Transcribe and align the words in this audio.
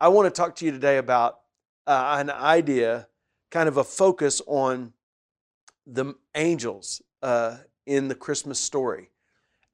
I 0.00 0.08
want 0.08 0.32
to 0.32 0.40
talk 0.40 0.54
to 0.56 0.64
you 0.64 0.70
today 0.70 0.98
about 0.98 1.40
uh, 1.84 2.16
an 2.20 2.30
idea, 2.30 3.08
kind 3.50 3.68
of 3.68 3.78
a 3.78 3.84
focus 3.84 4.40
on 4.46 4.92
the 5.86 6.14
angels 6.36 7.02
uh, 7.20 7.56
in 7.84 8.06
the 8.06 8.14
Christmas 8.14 8.60
story 8.60 9.10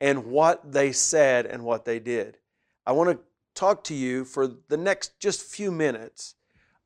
and 0.01 0.25
what 0.25 0.73
they 0.73 0.93
said 0.93 1.45
and 1.45 1.63
what 1.63 1.85
they 1.85 1.99
did. 1.99 2.39
I 2.87 2.93
want 2.93 3.11
to 3.11 3.19
talk 3.55 3.85
to 3.85 3.95
you 3.95 4.25
for 4.25 4.47
the 4.69 4.79
next 4.79 5.21
just 5.21 5.43
few 5.43 5.71
minutes 5.71 6.37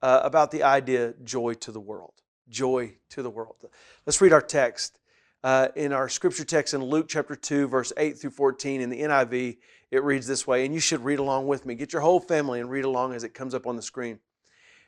uh, 0.03 0.21
about 0.25 0.51
the 0.51 0.65
idea 0.65 1.15
joy 1.23 1.55
to 1.55 1.71
the 1.71 1.81
world. 1.81 2.15
Joy 2.49 2.95
to 3.11 3.23
the 3.23 3.31
world. 3.31 3.57
Let's 4.05 4.21
read 4.21 4.33
our 4.33 4.43
text. 4.43 4.99
Uh, 5.45 5.69
in 5.77 5.93
our 5.93 6.09
scripture 6.09 6.45
text 6.45 6.75
in 6.75 6.83
Luke 6.83 7.07
chapter 7.09 7.37
2, 7.37 7.69
verse 7.69 7.93
8 7.97 8.19
through 8.19 8.31
14, 8.31 8.81
in 8.81 8.91
the 8.91 9.03
NIV, 9.03 9.59
it 9.91 10.03
reads 10.03 10.27
this 10.27 10.47
way, 10.47 10.65
and 10.65 10.75
you 10.75 10.81
should 10.81 11.05
read 11.05 11.19
along 11.19 11.47
with 11.47 11.65
me. 11.65 11.75
Get 11.75 11.93
your 11.93 12.03
whole 12.03 12.21
family 12.21 12.61
and 12.61 12.71
read 12.71 12.85
along 12.85 13.15
as 13.15 13.25
it 13.25 13.35
comes 13.35 13.55
up 13.55 13.67
on 13.67 13.77
the 13.77 13.83
screen. 13.83 14.21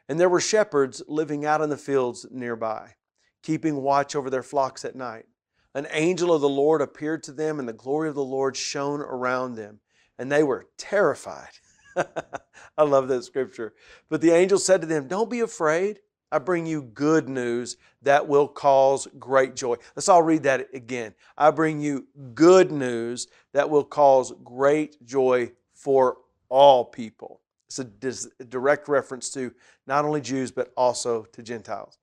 And 0.09 0.19
there 0.19 0.29
were 0.29 0.41
shepherds 0.41 1.03
living 1.09 1.45
out 1.45 1.61
in 1.61 1.71
the 1.71 1.77
fields 1.77 2.27
nearby, 2.31 2.95
keeping 3.43 3.77
watch 3.77 4.15
over 4.15 4.29
their 4.29 4.43
flocks 4.43 4.85
at 4.85 4.97
night. 4.97 5.27
An 5.75 5.87
angel 5.93 6.35
of 6.35 6.41
the 6.41 6.49
Lord 6.49 6.83
appeared 6.83 7.23
to 7.25 7.33
them, 7.33 7.59
and 7.59 7.69
the 7.69 7.73
glory 7.73 8.09
of 8.09 8.15
the 8.17 8.25
Lord 8.25 8.57
shone 8.57 9.01
around 9.01 9.55
them, 9.55 9.81
and 10.19 10.31
they 10.31 10.43
were 10.43 10.67
terrified. 10.77 11.61
I 11.97 12.83
love 12.83 13.09
that 13.09 13.25
scripture. 13.25 13.75
But 14.09 14.21
the 14.21 14.33
angel 14.33 14.59
said 14.59 14.81
to 14.81 14.87
them, 14.87 15.07
Don't 15.07 15.31
be 15.31 15.41
afraid. 15.41 16.01
I 16.33 16.39
bring 16.39 16.67
you 16.67 16.83
good 16.83 17.29
news 17.29 17.77
that 18.03 18.27
will 18.27 18.49
cause 18.49 19.09
great 19.19 19.57
joy. 19.57 19.77
Let's 19.97 20.09
all 20.09 20.23
read 20.23 20.45
that 20.45 20.69
again. 20.73 21.15
I 21.37 21.51
bring 21.51 21.81
you 21.81 22.07
good 22.35 22.71
news 22.71 23.29
that 23.53 23.69
will 23.69 23.85
cause 23.85 24.33
great 24.45 25.05
joy 25.05 25.53
for 25.75 26.19
all 26.49 26.85
people. 26.85 27.41
It's 27.67 27.79
a 27.79 28.45
direct 28.45 28.89
reference 28.89 29.31
to 29.31 29.53
not 29.87 30.05
only 30.05 30.21
Jews, 30.21 30.51
but 30.51 30.73
also 30.77 31.25
to 31.33 31.43
Gentiles. 31.43 31.99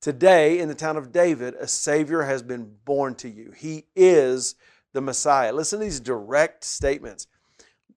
Today, 0.00 0.60
in 0.60 0.68
the 0.68 0.76
town 0.76 0.96
of 0.96 1.10
David, 1.10 1.54
a 1.54 1.66
Savior 1.66 2.22
has 2.22 2.40
been 2.40 2.72
born 2.84 3.16
to 3.16 3.28
you. 3.28 3.52
He 3.56 3.86
is 3.96 4.54
the 4.92 5.00
Messiah. 5.00 5.52
Listen 5.52 5.80
to 5.80 5.84
these 5.84 5.98
direct 5.98 6.62
statements. 6.62 7.26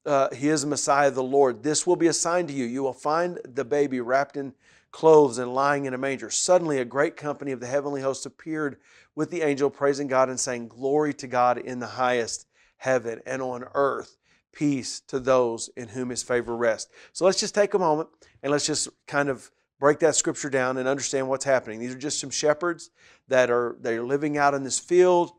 Uh, 0.03 0.33
he 0.33 0.50
is 0.50 0.61
the 0.61 0.67
Messiah, 0.67 1.11
the 1.11 1.22
Lord. 1.22 1.61
This 1.61 1.86
will 1.86 1.95
be 1.95 2.08
a 2.08 2.14
sign 2.14 2.48
to 2.48 2.53
you. 2.53 2.66
You 2.66 2.81
will 2.81 2.92
find 2.92 3.39
the 3.45 3.64
baby 3.64 4.02
wrapped 4.02 4.36
in 4.36 4.53
clothes 4.92 5.38
and 5.38 5.53
lying 5.53 5.86
in 5.86 5.94
a 5.94 5.97
manger. 5.97 6.30
Suddenly, 6.30 6.80
a 6.80 6.86
great 6.86 7.16
company 7.17 7.52
of 7.52 7.59
the 7.59 7.67
heavenly 7.67 8.02
hosts 8.02 8.25
appeared 8.25 8.78
with 9.16 9.31
the 9.31 9.42
angel, 9.42 9.70
praising 9.70 10.08
God 10.08 10.30
and 10.30 10.39
saying, 10.39 10.67
Glory 10.67 11.14
to 11.16 11.28
God 11.28 11.58
in 11.58 11.80
the 11.80 11.88
highest 11.88 12.45
heaven 12.78 13.22
and 13.25 13.42
on 13.42 13.66
earth, 13.73 14.17
peace 14.52 15.02
to 15.08 15.20
those 15.20 15.70
in 15.75 15.89
whom 15.89 16.09
his 16.09 16.23
favor 16.23 16.56
rests. 16.56 16.92
So 17.14 17.25
let's 17.25 17.39
just 17.39 17.56
take 17.56 17.73
a 17.73 17.80
moment 17.80 18.09
and 18.44 18.52
let's 18.52 18.66
just 18.66 18.89
kind 19.08 19.30
of 19.30 19.52
break 19.80 20.00
that 20.00 20.16
scripture 20.16 20.50
down 20.50 20.78
and 20.78 20.88
understand 20.88 21.28
what's 21.28 21.45
happening. 21.45 21.80
These 21.80 21.94
are 21.94 22.00
just 22.00 22.20
some 22.20 22.30
shepherds 22.30 22.92
that 23.28 23.50
are 23.50 23.78
they're 23.81 24.03
living 24.03 24.38
out 24.38 24.53
in 24.53 24.64
this 24.64 24.80
field. 24.80 25.31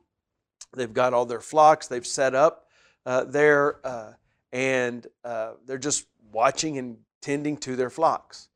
They've 0.75 0.93
got 0.93 1.13
all 1.13 1.27
their 1.27 1.41
flocks. 1.41 1.87
They've 1.87 2.07
set 2.07 2.35
up 2.35 2.67
uh, 3.05 3.25
there, 3.25 3.87
uh, 3.87 4.13
and 4.53 5.07
uh, 5.25 5.53
they're 5.67 5.79
just 5.79 6.07
watching 6.33 6.79
and 6.79 6.99
tending 7.21 7.57
to 7.59 7.77
their 7.77 7.91
flocks. 7.91 8.49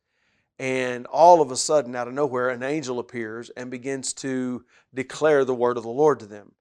And 0.59 1.07
all 1.07 1.43
of 1.43 1.51
a 1.51 1.57
sudden, 1.57 1.95
out 1.95 2.09
of 2.09 2.15
nowhere, 2.15 2.49
an 2.49 2.63
angel 2.63 2.99
appears 2.99 3.51
and 3.51 3.71
begins 3.71 4.13
to 4.15 4.65
declare 4.95 5.45
the 5.45 5.55
word 5.55 5.77
of 5.77 5.83
the 5.83 5.91
Lord 5.91 6.21
to 6.21 6.27
them. 6.27 6.53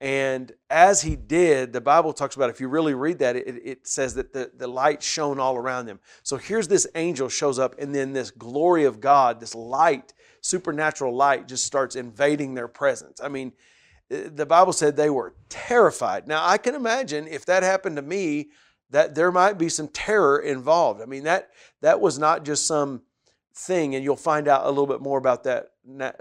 And 0.00 0.50
as 0.68 1.02
he 1.02 1.14
did, 1.14 1.72
the 1.72 1.80
Bible 1.80 2.12
talks 2.12 2.34
about, 2.34 2.50
if 2.50 2.60
you 2.60 2.66
really 2.66 2.94
read 2.94 3.20
that, 3.20 3.36
it, 3.36 3.62
it, 3.64 3.86
says 3.86 4.14
that 4.14 4.32
the, 4.32 4.50
the 4.56 4.66
light 4.66 5.00
shone 5.00 5.38
all 5.38 5.56
around 5.56 5.86
them. 5.86 6.00
So 6.24 6.36
here's 6.36 6.66
this 6.66 6.88
angel 6.96 7.28
shows 7.28 7.60
up, 7.60 7.76
and 7.78 7.94
then 7.94 8.12
this 8.12 8.32
glory 8.32 8.84
of 8.84 9.00
God, 9.00 9.38
this 9.38 9.54
light, 9.54 10.12
supernatural 10.40 11.14
light, 11.14 11.46
just 11.46 11.64
starts 11.64 11.94
invading 11.94 12.54
their 12.54 12.66
presence. 12.66 13.20
I 13.20 13.28
mean, 13.28 13.52
the 14.08 14.44
Bible 14.44 14.72
said 14.72 14.96
they 14.96 15.08
were 15.08 15.36
terrified. 15.48 16.26
Now, 16.26 16.44
I 16.44 16.58
can 16.58 16.74
imagine 16.74 17.28
if 17.28 17.46
that 17.46 17.62
happened 17.62 17.94
to 17.94 18.02
me, 18.02 18.50
that 18.90 19.14
there 19.14 19.32
might 19.32 19.56
be 19.56 19.68
some 19.68 19.88
terror 19.88 20.40
involved. 20.40 21.00
I 21.00 21.06
mean, 21.06 21.24
that, 21.24 21.50
that 21.80 22.00
was 22.00 22.18
not 22.18 22.44
just 22.44 22.66
some 22.66 23.02
thing, 23.54 23.94
and 23.94 24.04
you'll 24.04 24.16
find 24.16 24.48
out 24.48 24.64
a 24.64 24.68
little 24.68 24.86
bit 24.86 25.00
more 25.00 25.18
about 25.18 25.44
that, 25.44 25.72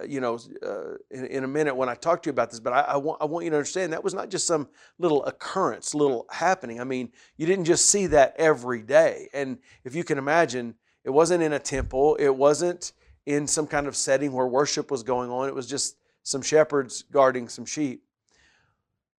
you 0.08 0.20
know, 0.20 0.40
uh, 0.66 0.96
in, 1.10 1.26
in, 1.26 1.44
a 1.44 1.48
minute 1.48 1.76
when 1.76 1.90
I 1.90 1.96
talk 1.96 2.24
to 2.24 2.28
you 2.28 2.32
about 2.32 2.52
this. 2.52 2.60
But 2.60 2.74
I, 2.74 2.82
I, 2.82 2.98
want, 2.98 3.22
I 3.22 3.26
want 3.26 3.46
you 3.46 3.52
to 3.52 3.56
understand 3.56 3.94
that 3.94 4.04
was 4.04 4.14
not 4.14 4.30
just 4.30 4.46
some 4.46 4.68
little 5.00 5.24
occurrence, 5.26 5.94
little 5.96 6.26
happening. 6.30 6.82
I 6.82 6.84
mean, 6.84 7.12
you 7.38 7.46
didn't 7.46 7.66
just 7.66 7.86
see 7.90 8.08
that 8.08 8.36
every 8.38 8.82
day. 8.82 9.30
And 9.34 9.60
if 9.84 9.96
you 9.96 10.04
can 10.04 10.18
imagine, 10.18 10.76
it 11.04 11.10
wasn't 11.10 11.44
in 11.44 11.54
a 11.54 11.60
temple, 11.60 12.16
it 12.16 12.36
wasn't 12.36 12.94
in 13.26 13.48
some 13.48 13.68
kind 13.68 13.88
of 13.88 13.96
setting 13.96 14.32
where 14.34 14.48
worship 14.48 14.92
was 14.92 15.04
going 15.04 15.30
on. 15.30 15.48
It 15.48 15.56
was 15.56 15.68
just 15.68 15.98
some 16.24 16.42
shepherds 16.42 17.04
guarding 17.12 17.48
some 17.48 17.66
sheep. 17.66 18.04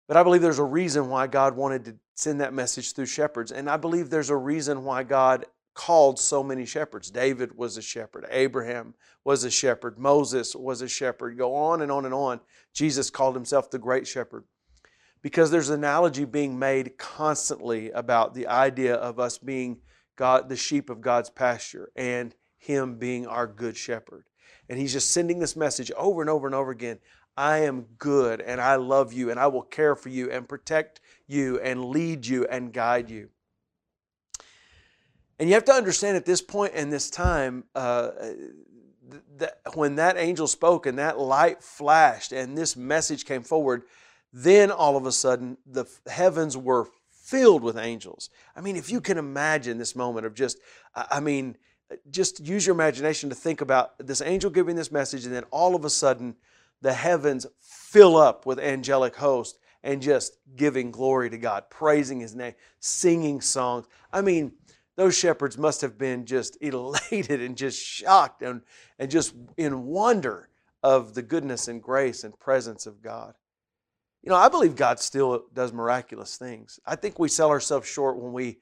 But 0.08 0.16
I 0.16 0.22
believe 0.22 0.42
there's 0.42 0.58
a 0.58 0.64
reason 0.64 1.08
why 1.08 1.26
God 1.26 1.56
wanted 1.56 1.84
to 1.86 1.96
send 2.14 2.40
that 2.40 2.52
message 2.52 2.92
through 2.92 3.06
shepherds. 3.06 3.52
And 3.52 3.70
I 3.70 3.76
believe 3.76 4.10
there's 4.10 4.30
a 4.30 4.36
reason 4.36 4.84
why 4.84 5.02
God 5.02 5.46
called 5.74 6.18
so 6.18 6.42
many 6.42 6.66
shepherds. 6.66 7.10
David 7.10 7.56
was 7.56 7.76
a 7.76 7.82
shepherd, 7.82 8.26
Abraham 8.30 8.94
was 9.24 9.44
a 9.44 9.50
shepherd, 9.50 9.98
Moses 9.98 10.54
was 10.54 10.82
a 10.82 10.88
shepherd. 10.88 11.38
Go 11.38 11.54
on 11.54 11.82
and 11.82 11.90
on 11.92 12.04
and 12.04 12.14
on. 12.14 12.40
Jesus 12.72 13.10
called 13.10 13.34
himself 13.34 13.70
the 13.70 13.78
great 13.78 14.06
shepherd. 14.06 14.44
Because 15.22 15.50
there's 15.50 15.68
an 15.68 15.76
analogy 15.76 16.24
being 16.24 16.58
made 16.58 16.98
constantly 16.98 17.90
about 17.92 18.34
the 18.34 18.48
idea 18.48 18.94
of 18.96 19.20
us 19.20 19.38
being 19.38 19.78
God, 20.16 20.48
the 20.48 20.56
sheep 20.56 20.90
of 20.90 21.00
God's 21.00 21.30
pasture, 21.30 21.90
and 21.96 22.34
Him 22.58 22.96
being 22.96 23.26
our 23.26 23.46
good 23.46 23.76
shepherd. 23.76 24.24
And 24.68 24.78
He's 24.78 24.92
just 24.92 25.10
sending 25.10 25.38
this 25.38 25.56
message 25.56 25.90
over 25.92 26.20
and 26.20 26.30
over 26.30 26.46
and 26.46 26.54
over 26.54 26.70
again. 26.70 26.98
I 27.36 27.58
am 27.58 27.86
good 27.98 28.40
and 28.42 28.60
I 28.60 28.76
love 28.76 29.12
you 29.12 29.30
and 29.30 29.40
I 29.40 29.46
will 29.46 29.62
care 29.62 29.96
for 29.96 30.10
you 30.10 30.30
and 30.30 30.48
protect 30.48 31.00
you 31.26 31.58
and 31.60 31.86
lead 31.86 32.26
you 32.26 32.46
and 32.46 32.72
guide 32.72 33.08
you. 33.08 33.30
And 35.42 35.48
you 35.48 35.56
have 35.56 35.64
to 35.64 35.72
understand 35.72 36.16
at 36.16 36.24
this 36.24 36.40
point 36.40 36.74
in 36.74 36.88
this 36.88 37.10
time, 37.10 37.64
uh, 37.74 38.10
that 39.38 39.58
when 39.74 39.96
that 39.96 40.16
angel 40.16 40.46
spoke 40.46 40.86
and 40.86 40.96
that 41.00 41.18
light 41.18 41.64
flashed 41.64 42.30
and 42.30 42.56
this 42.56 42.76
message 42.76 43.24
came 43.24 43.42
forward, 43.42 43.82
then 44.32 44.70
all 44.70 44.96
of 44.96 45.04
a 45.04 45.10
sudden 45.10 45.56
the 45.66 45.84
heavens 46.06 46.56
were 46.56 46.86
filled 47.10 47.64
with 47.64 47.76
angels. 47.76 48.30
I 48.54 48.60
mean, 48.60 48.76
if 48.76 48.88
you 48.88 49.00
can 49.00 49.18
imagine 49.18 49.78
this 49.78 49.96
moment 49.96 50.26
of 50.26 50.34
just, 50.34 50.60
I 50.94 51.18
mean, 51.18 51.56
just 52.08 52.38
use 52.38 52.64
your 52.64 52.76
imagination 52.76 53.28
to 53.28 53.34
think 53.34 53.62
about 53.62 53.98
this 53.98 54.22
angel 54.22 54.48
giving 54.48 54.76
this 54.76 54.92
message, 54.92 55.24
and 55.24 55.34
then 55.34 55.42
all 55.50 55.74
of 55.74 55.84
a 55.84 55.90
sudden 55.90 56.36
the 56.82 56.92
heavens 56.92 57.48
fill 57.58 58.16
up 58.16 58.46
with 58.46 58.60
angelic 58.60 59.16
hosts 59.16 59.58
and 59.82 60.00
just 60.00 60.36
giving 60.54 60.92
glory 60.92 61.28
to 61.30 61.38
God, 61.38 61.64
praising 61.68 62.20
His 62.20 62.36
name, 62.36 62.54
singing 62.78 63.40
songs. 63.40 63.86
I 64.12 64.20
mean, 64.20 64.52
those 65.02 65.18
shepherds 65.18 65.58
must 65.58 65.80
have 65.80 65.98
been 65.98 66.24
just 66.24 66.56
elated 66.60 67.42
and 67.42 67.56
just 67.56 67.84
shocked 67.84 68.40
and, 68.40 68.60
and 69.00 69.10
just 69.10 69.34
in 69.56 69.84
wonder 69.84 70.48
of 70.80 71.14
the 71.14 71.22
goodness 71.22 71.66
and 71.66 71.82
grace 71.82 72.22
and 72.22 72.38
presence 72.38 72.86
of 72.86 73.02
God. 73.02 73.34
You 74.22 74.30
know, 74.30 74.36
I 74.36 74.48
believe 74.48 74.76
God 74.76 75.00
still 75.00 75.46
does 75.52 75.72
miraculous 75.72 76.36
things. 76.36 76.78
I 76.86 76.94
think 76.94 77.18
we 77.18 77.28
sell 77.28 77.50
ourselves 77.50 77.88
short 77.88 78.16
when 78.16 78.32
we 78.32 78.60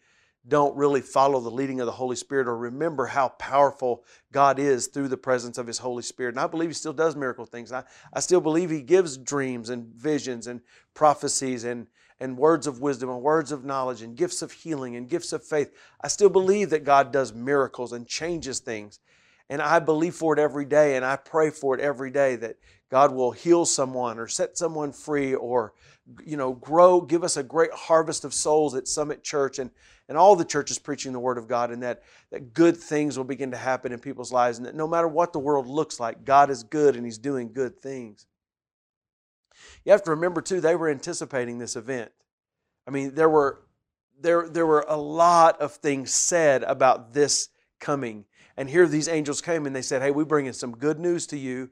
don't 0.48 0.74
really 0.74 1.02
follow 1.02 1.40
the 1.40 1.50
leading 1.50 1.80
of 1.80 1.86
the 1.86 1.92
Holy 1.92 2.16
Spirit 2.16 2.48
or 2.48 2.56
remember 2.56 3.04
how 3.04 3.28
powerful 3.28 4.02
God 4.32 4.58
is 4.58 4.86
through 4.86 5.08
the 5.08 5.18
presence 5.18 5.58
of 5.58 5.66
His 5.66 5.76
Holy 5.76 6.02
Spirit. 6.02 6.36
And 6.36 6.40
I 6.40 6.46
believe 6.46 6.70
He 6.70 6.74
still 6.74 6.94
does 6.94 7.16
miracle 7.16 7.44
things. 7.44 7.70
I, 7.70 7.84
I 8.14 8.20
still 8.20 8.40
believe 8.40 8.70
He 8.70 8.80
gives 8.80 9.18
dreams 9.18 9.68
and 9.68 9.88
visions 9.94 10.46
and 10.46 10.62
prophecies 10.94 11.64
and, 11.64 11.86
and 12.20 12.36
words 12.36 12.66
of 12.66 12.80
wisdom 12.80 13.08
and 13.08 13.22
words 13.22 13.50
of 13.50 13.64
knowledge 13.64 14.02
and 14.02 14.16
gifts 14.16 14.42
of 14.42 14.52
healing 14.52 14.94
and 14.94 15.08
gifts 15.08 15.32
of 15.32 15.42
faith. 15.42 15.72
I 16.02 16.08
still 16.08 16.28
believe 16.28 16.70
that 16.70 16.84
God 16.84 17.12
does 17.12 17.32
miracles 17.32 17.92
and 17.92 18.06
changes 18.06 18.60
things. 18.60 19.00
And 19.48 19.60
I 19.60 19.80
believe 19.80 20.14
for 20.14 20.32
it 20.32 20.38
every 20.38 20.66
day 20.66 20.96
and 20.96 21.04
I 21.04 21.16
pray 21.16 21.50
for 21.50 21.74
it 21.74 21.80
every 21.80 22.10
day 22.10 22.36
that 22.36 22.56
God 22.90 23.12
will 23.12 23.32
heal 23.32 23.64
someone 23.64 24.18
or 24.18 24.28
set 24.28 24.58
someone 24.58 24.92
free 24.92 25.34
or 25.34 25.72
you 26.24 26.36
know 26.36 26.52
grow 26.52 27.00
give 27.00 27.22
us 27.24 27.36
a 27.36 27.42
great 27.42 27.72
harvest 27.72 28.24
of 28.24 28.34
souls 28.34 28.74
at 28.74 28.86
Summit 28.86 29.22
Church 29.22 29.58
and 29.58 29.70
and 30.08 30.18
all 30.18 30.34
the 30.34 30.44
churches 30.44 30.78
preaching 30.78 31.12
the 31.12 31.20
word 31.20 31.38
of 31.38 31.48
God 31.48 31.70
and 31.70 31.82
that 31.82 32.02
that 32.30 32.52
good 32.52 32.76
things 32.76 33.16
will 33.16 33.24
begin 33.24 33.50
to 33.50 33.56
happen 33.56 33.92
in 33.92 33.98
people's 33.98 34.32
lives 34.32 34.58
and 34.58 34.66
that 34.66 34.74
no 34.74 34.86
matter 34.86 35.08
what 35.08 35.32
the 35.32 35.38
world 35.38 35.66
looks 35.66 35.98
like 35.98 36.24
God 36.24 36.50
is 36.50 36.62
good 36.62 36.94
and 36.96 37.04
he's 37.04 37.18
doing 37.18 37.52
good 37.52 37.78
things. 37.80 38.26
You 39.84 39.92
have 39.92 40.02
to 40.04 40.10
remember, 40.10 40.40
too, 40.40 40.60
they 40.60 40.76
were 40.76 40.88
anticipating 40.88 41.58
this 41.58 41.76
event. 41.76 42.12
I 42.86 42.90
mean, 42.90 43.14
there 43.14 43.28
were, 43.28 43.62
there, 44.20 44.48
there 44.48 44.66
were 44.66 44.84
a 44.88 44.96
lot 44.96 45.60
of 45.60 45.72
things 45.74 46.12
said 46.12 46.62
about 46.64 47.12
this 47.12 47.48
coming. 47.78 48.24
And 48.56 48.68
here 48.68 48.86
these 48.86 49.08
angels 49.08 49.40
came 49.40 49.66
and 49.66 49.74
they 49.74 49.82
said, 49.82 50.02
Hey, 50.02 50.10
we're 50.10 50.24
bringing 50.24 50.52
some 50.52 50.72
good 50.72 50.98
news 50.98 51.26
to 51.28 51.38
you. 51.38 51.70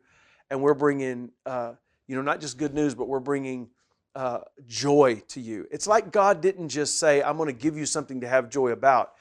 And 0.51 0.63
we're 0.63 0.75
bringing, 0.75 1.31
uh, 1.45 1.75
you 2.07 2.17
know, 2.17 2.23
not 2.23 2.41
just 2.41 2.57
good 2.57 2.73
news, 2.73 2.95
but 2.95 3.09
we're 3.09 3.21
bringing 3.21 3.69
uh, 4.15 4.41
joy 4.67 5.23
to 5.29 5.41
you. 5.41 5.67
It's 5.71 5.87
like 5.87 6.11
God 6.11 6.41
didn't 6.41 6.71
just 6.71 6.99
say, 6.99 7.23
I'm 7.23 7.37
going 7.37 7.49
to 7.49 7.53
give 7.53 7.77
you 7.77 7.87
something 7.87 8.23
to 8.23 8.29
have 8.29 8.49
joy 8.49 8.71
about. 8.71 9.13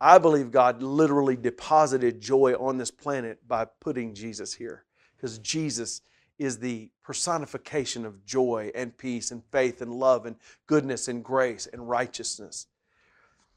I 0.00 0.18
believe 0.18 0.50
God 0.50 0.82
literally 0.82 1.36
deposited 1.36 2.20
joy 2.20 2.54
on 2.54 2.76
this 2.76 2.90
planet 2.90 3.46
by 3.46 3.66
putting 3.80 4.14
Jesus 4.14 4.52
here 4.52 4.84
because 5.16 5.38
Jesus 5.38 6.00
is 6.42 6.58
the 6.58 6.90
personification 7.02 8.04
of 8.04 8.24
joy 8.24 8.70
and 8.74 8.96
peace 8.96 9.30
and 9.30 9.42
faith 9.50 9.80
and 9.80 9.92
love 9.92 10.26
and 10.26 10.36
goodness 10.66 11.08
and 11.08 11.24
grace 11.24 11.68
and 11.72 11.88
righteousness. 11.88 12.66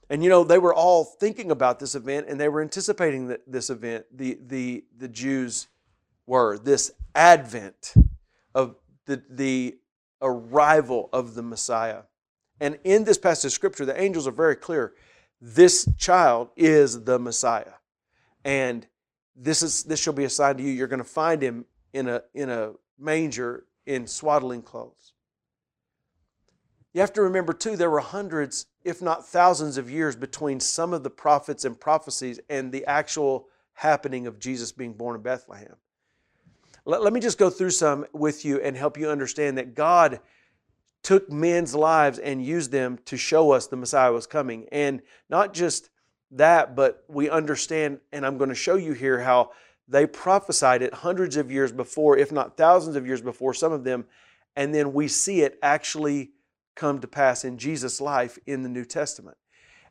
And 0.10 0.24
you 0.24 0.30
know, 0.30 0.44
they 0.44 0.60
were 0.60 0.74
all 0.74 1.04
thinking 1.04 1.50
about 1.50 1.80
this 1.80 1.96
event 1.96 2.28
and 2.30 2.40
they 2.40 2.48
were 2.48 2.62
anticipating 2.62 3.36
this 3.48 3.70
event. 3.70 4.06
The, 4.16 4.38
the, 4.46 4.84
the 4.98 5.08
Jews 5.08 5.68
were 6.28 6.60
this 6.60 6.92
advent 7.16 7.94
of 8.54 8.76
the, 9.06 9.24
the 9.30 9.78
arrival 10.22 11.10
of 11.12 11.34
the 11.34 11.42
Messiah. 11.42 12.04
And 12.60 12.78
in 12.84 13.04
this 13.04 13.18
passage 13.18 13.50
of 13.50 13.54
scripture, 13.54 13.86
the 13.86 14.00
angels 14.00 14.28
are 14.28 14.32
very 14.32 14.56
clear. 14.56 14.94
This 15.42 15.90
child 15.98 16.50
is 16.56 17.04
the 17.04 17.20
Messiah. 17.20 17.74
And 18.44 18.86
this 19.36 19.62
is 19.64 19.84
this 19.84 20.00
shall 20.00 20.14
be 20.14 20.24
a 20.24 20.30
sign 20.30 20.58
to 20.58 20.64
you. 20.64 20.70
You're 20.70 20.88
going 20.88 21.00
to 21.00 21.04
find 21.04 21.42
him 21.42 21.66
in 21.95 22.09
a 22.09 22.21
in 22.33 22.50
a 22.50 22.74
manger 23.00 23.63
in 23.86 24.06
swaddling 24.06 24.62
clothes. 24.62 25.13
You 26.94 27.01
have 27.01 27.13
to 27.13 27.21
remember 27.21 27.53
too, 27.53 27.75
there 27.75 27.89
were 27.89 28.00
hundreds, 28.00 28.68
if 28.83 29.01
not 29.01 29.27
thousands, 29.27 29.77
of 29.77 29.89
years 29.89 30.15
between 30.15 30.59
some 30.59 30.94
of 30.94 31.03
the 31.03 31.09
prophets 31.09 31.65
and 31.65 31.80
prophecies 31.80 32.39
and 32.50 32.71
the 32.71 32.86
actual 32.86 33.47
happening 33.74 34.27
of 34.27 34.39
Jesus 34.39 34.71
being 34.71 34.94
born 34.94 35.15
in 35.15 35.21
Bethlehem. 35.21 35.75
Let, 36.86 37.01
let 37.01 37.12
me 37.13 37.19
just 37.19 37.38
go 37.38 37.50
through 37.50 37.71
some 37.71 38.06
with 38.13 38.45
you 38.45 38.62
and 38.62 38.77
help 38.77 38.98
you 38.98 39.09
understand 39.09 39.57
that 39.57 39.75
God 39.75 40.19
took 41.03 41.30
men's 41.30 41.75
lives 41.75 42.18
and 42.18 42.44
used 42.44 42.71
them 42.71 42.98
to 43.06 43.18
show 43.18 43.51
us 43.51 43.68
the 43.68 43.75
Messiah 43.75 44.12
was 44.12 44.25
coming. 44.25 44.65
And 44.71 45.01
not 45.30 45.53
just 45.53 45.89
that, 46.31 46.75
but 46.75 47.03
we 47.07 47.30
understand, 47.30 48.00
and 48.12 48.25
I'm 48.25 48.38
going 48.38 48.50
to 48.50 48.56
show 48.56 48.75
you 48.75 48.94
here 48.94 49.21
how 49.21 49.51
they 49.88 50.08
prophesied 50.08 50.82
it 50.82 50.94
hundreds 50.94 51.38
of 51.38 51.52
years 51.52 51.72
before, 51.72 52.18
if 52.18 52.32
not 52.32 52.58
thousands 52.58 52.96
of 52.96 53.06
years 53.06 53.22
before, 53.22 53.54
some 53.54 53.72
of 53.72 53.84
them, 53.84 54.06
and 54.56 54.74
then 54.74 54.94
we 54.94 55.08
see 55.08 55.42
it 55.42 55.60
actually 55.62 56.32
come 56.76 57.00
to 57.00 57.08
pass 57.08 57.46
in 57.46 57.58
Jesus' 57.58 58.02
life 58.02 58.38
in 58.46 58.64
the 58.64 58.70
New 58.70 58.86
Testament. 58.86 59.38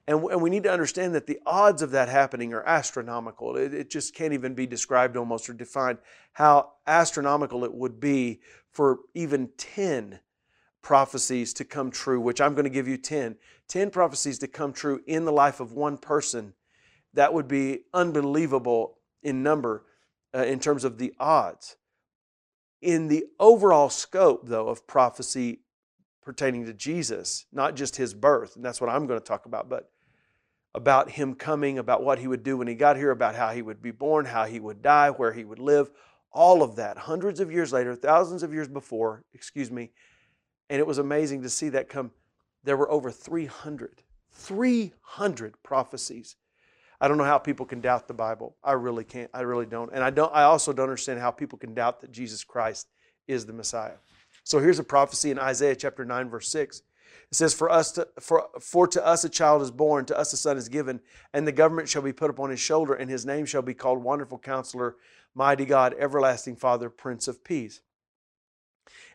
And, 0.06 0.22
we 0.22 0.50
need 0.50 0.64
to 0.64 0.72
understand 0.72 1.14
that 1.14 1.26
the 1.26 1.40
odds 1.46 1.80
of 1.80 1.92
that 1.92 2.10
happening 2.10 2.52
are 2.52 2.66
astronomical. 2.66 3.56
It, 3.56 3.72
it 3.72 3.90
just 3.90 4.14
can't 4.14 4.34
even 4.34 4.54
be 4.54 4.66
described 4.66 5.16
almost 5.16 5.48
or 5.48 5.54
defined 5.54 5.98
how 6.34 6.72
astronomical 6.86 7.64
it 7.64 7.72
would 7.72 8.00
be 8.00 8.40
for 8.70 8.98
even 9.14 9.48
10 9.56 10.20
prophecies 10.82 11.54
to 11.54 11.64
come 11.64 11.90
true, 11.90 12.20
which 12.20 12.40
I'm 12.40 12.52
going 12.52 12.64
to 12.64 12.70
give 12.70 12.86
you 12.86 12.98
10. 12.98 13.36
10 13.68 13.90
prophecies 13.90 14.38
to 14.40 14.46
come 14.46 14.74
true 14.74 15.00
in 15.06 15.24
the 15.24 15.32
life 15.32 15.60
of 15.60 15.72
one 15.72 15.96
person. 15.96 16.52
That 17.14 17.32
would 17.32 17.48
be 17.48 17.84
unbelievable 17.94 18.98
in 19.24 19.42
number 19.42 19.84
uh, 20.34 20.44
in 20.44 20.60
terms 20.60 20.84
of 20.84 20.98
the 20.98 21.12
odds. 21.18 21.76
In 22.80 23.08
the 23.08 23.24
overall 23.40 23.88
scope, 23.88 24.46
though, 24.46 24.68
of 24.68 24.86
prophecy 24.86 25.60
pertaining 26.22 26.66
to 26.66 26.72
Jesus, 26.72 27.46
not 27.52 27.74
just 27.74 27.96
his 27.96 28.14
birth, 28.14 28.56
and 28.56 28.64
that's 28.64 28.80
what 28.80 28.90
I'm 28.90 29.06
going 29.06 29.18
to 29.18 29.24
talk 29.24 29.46
about, 29.46 29.68
but 29.68 29.90
about 30.74 31.10
him 31.10 31.34
coming, 31.34 31.78
about 31.78 32.02
what 32.02 32.18
he 32.18 32.26
would 32.26 32.42
do 32.42 32.56
when 32.56 32.66
he 32.66 32.74
got 32.74 32.96
here, 32.96 33.10
about 33.10 33.36
how 33.36 33.50
he 33.50 33.62
would 33.62 33.80
be 33.80 33.90
born, 33.90 34.24
how 34.24 34.44
he 34.44 34.60
would 34.60 34.82
die, 34.82 35.10
where 35.10 35.32
he 35.32 35.44
would 35.44 35.58
live, 35.58 35.90
all 36.32 36.62
of 36.62 36.76
that, 36.76 36.98
hundreds 36.98 37.38
of 37.38 37.52
years 37.52 37.72
later, 37.72 37.94
thousands 37.94 38.42
of 38.42 38.52
years 38.52 38.68
before, 38.68 39.24
excuse 39.32 39.70
me, 39.70 39.90
and 40.68 40.80
it 40.80 40.86
was 40.86 40.98
amazing 40.98 41.42
to 41.42 41.48
see 41.48 41.68
that 41.68 41.88
come. 41.88 42.10
There 42.64 42.76
were 42.76 42.90
over 42.90 43.10
300, 43.10 44.02
300 44.32 45.62
prophecies. 45.62 46.36
I 47.00 47.08
don't 47.08 47.18
know 47.18 47.24
how 47.24 47.38
people 47.38 47.66
can 47.66 47.80
doubt 47.80 48.08
the 48.08 48.14
Bible. 48.14 48.56
I 48.62 48.72
really 48.72 49.04
can't. 49.04 49.30
I 49.34 49.40
really 49.40 49.66
don't. 49.66 49.90
And 49.92 50.02
I 50.02 50.10
don't 50.10 50.32
I 50.34 50.44
also 50.44 50.72
don't 50.72 50.84
understand 50.84 51.20
how 51.20 51.30
people 51.30 51.58
can 51.58 51.74
doubt 51.74 52.00
that 52.00 52.12
Jesus 52.12 52.44
Christ 52.44 52.88
is 53.26 53.46
the 53.46 53.52
Messiah. 53.52 53.96
So 54.44 54.58
here's 54.58 54.78
a 54.78 54.84
prophecy 54.84 55.30
in 55.30 55.38
Isaiah 55.38 55.76
chapter 55.76 56.04
9 56.04 56.28
verse 56.28 56.48
6. 56.48 56.82
It 57.30 57.36
says, 57.36 57.54
For 57.54 57.70
us 57.70 57.92
to 57.92 58.08
for 58.20 58.48
for 58.60 58.86
to 58.88 59.04
us 59.04 59.24
a 59.24 59.28
child 59.28 59.62
is 59.62 59.70
born, 59.70 60.04
to 60.06 60.18
us 60.18 60.32
a 60.32 60.36
son 60.36 60.56
is 60.56 60.68
given, 60.68 61.00
and 61.32 61.46
the 61.46 61.52
government 61.52 61.88
shall 61.88 62.02
be 62.02 62.12
put 62.12 62.30
upon 62.30 62.50
his 62.50 62.60
shoulder, 62.60 62.94
and 62.94 63.10
his 63.10 63.26
name 63.26 63.46
shall 63.46 63.62
be 63.62 63.74
called 63.74 64.02
Wonderful 64.02 64.38
Counselor, 64.38 64.96
Mighty 65.34 65.64
God, 65.64 65.94
Everlasting 65.98 66.56
Father, 66.56 66.90
Prince 66.90 67.26
of 67.26 67.42
Peace. 67.42 67.80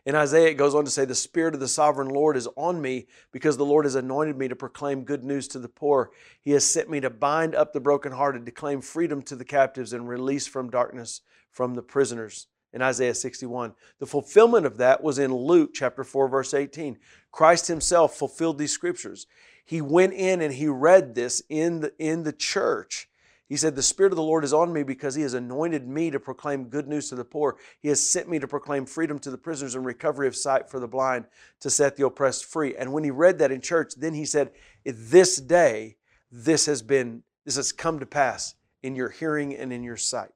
In 0.06 0.14
Isaiah, 0.14 0.48
it 0.48 0.54
goes 0.54 0.74
on 0.74 0.84
to 0.84 0.90
say, 0.90 1.04
The 1.04 1.14
Spirit 1.14 1.54
of 1.54 1.60
the 1.60 1.68
sovereign 1.68 2.08
Lord 2.08 2.36
is 2.36 2.48
on 2.56 2.80
me 2.80 3.06
because 3.32 3.56
the 3.56 3.64
Lord 3.64 3.84
has 3.84 3.94
anointed 3.94 4.36
me 4.36 4.48
to 4.48 4.56
proclaim 4.56 5.04
good 5.04 5.24
news 5.24 5.46
to 5.48 5.58
the 5.58 5.68
poor. 5.68 6.10
He 6.40 6.52
has 6.52 6.64
sent 6.64 6.88
me 6.88 7.00
to 7.00 7.10
bind 7.10 7.54
up 7.54 7.72
the 7.72 7.80
brokenhearted, 7.80 8.46
to 8.46 8.52
claim 8.52 8.80
freedom 8.80 9.22
to 9.22 9.36
the 9.36 9.44
captives, 9.44 9.92
and 9.92 10.08
release 10.08 10.46
from 10.46 10.70
darkness 10.70 11.20
from 11.50 11.74
the 11.74 11.82
prisoners. 11.82 12.46
In 12.72 12.82
Isaiah 12.82 13.14
61. 13.14 13.74
The 13.98 14.06
fulfillment 14.06 14.64
of 14.64 14.76
that 14.76 15.02
was 15.02 15.18
in 15.18 15.34
Luke 15.34 15.70
chapter 15.74 16.04
4, 16.04 16.28
verse 16.28 16.54
18. 16.54 16.98
Christ 17.32 17.66
himself 17.66 18.14
fulfilled 18.14 18.58
these 18.58 18.72
scriptures. 18.72 19.26
He 19.64 19.80
went 19.80 20.12
in 20.12 20.40
and 20.40 20.54
he 20.54 20.68
read 20.68 21.14
this 21.14 21.42
in 21.48 21.80
the, 21.80 21.92
in 21.98 22.22
the 22.22 22.32
church 22.32 23.09
he 23.50 23.56
said, 23.56 23.74
The 23.74 23.82
Spirit 23.82 24.12
of 24.12 24.16
the 24.16 24.22
Lord 24.22 24.44
is 24.44 24.52
on 24.52 24.72
me 24.72 24.84
because 24.84 25.16
He 25.16 25.22
has 25.22 25.34
anointed 25.34 25.86
me 25.86 26.12
to 26.12 26.20
proclaim 26.20 26.68
good 26.68 26.86
news 26.86 27.08
to 27.08 27.16
the 27.16 27.24
poor. 27.24 27.56
He 27.80 27.88
has 27.88 28.00
sent 28.00 28.28
me 28.28 28.38
to 28.38 28.46
proclaim 28.46 28.86
freedom 28.86 29.18
to 29.18 29.30
the 29.30 29.36
prisoners 29.36 29.74
and 29.74 29.84
recovery 29.84 30.28
of 30.28 30.36
sight 30.36 30.70
for 30.70 30.78
the 30.78 30.86
blind, 30.86 31.24
to 31.58 31.68
set 31.68 31.96
the 31.96 32.06
oppressed 32.06 32.44
free. 32.44 32.76
And 32.76 32.92
when 32.92 33.02
he 33.02 33.10
read 33.10 33.40
that 33.40 33.50
in 33.50 33.60
church, 33.60 33.94
then 33.96 34.14
he 34.14 34.24
said, 34.24 34.52
This 34.84 35.38
day, 35.38 35.96
this 36.30 36.66
has 36.66 36.80
been, 36.80 37.24
this 37.44 37.56
has 37.56 37.72
come 37.72 37.98
to 37.98 38.06
pass 38.06 38.54
in 38.84 38.94
your 38.94 39.10
hearing 39.10 39.56
and 39.56 39.72
in 39.72 39.82
your 39.82 39.96
sight. 39.96 40.30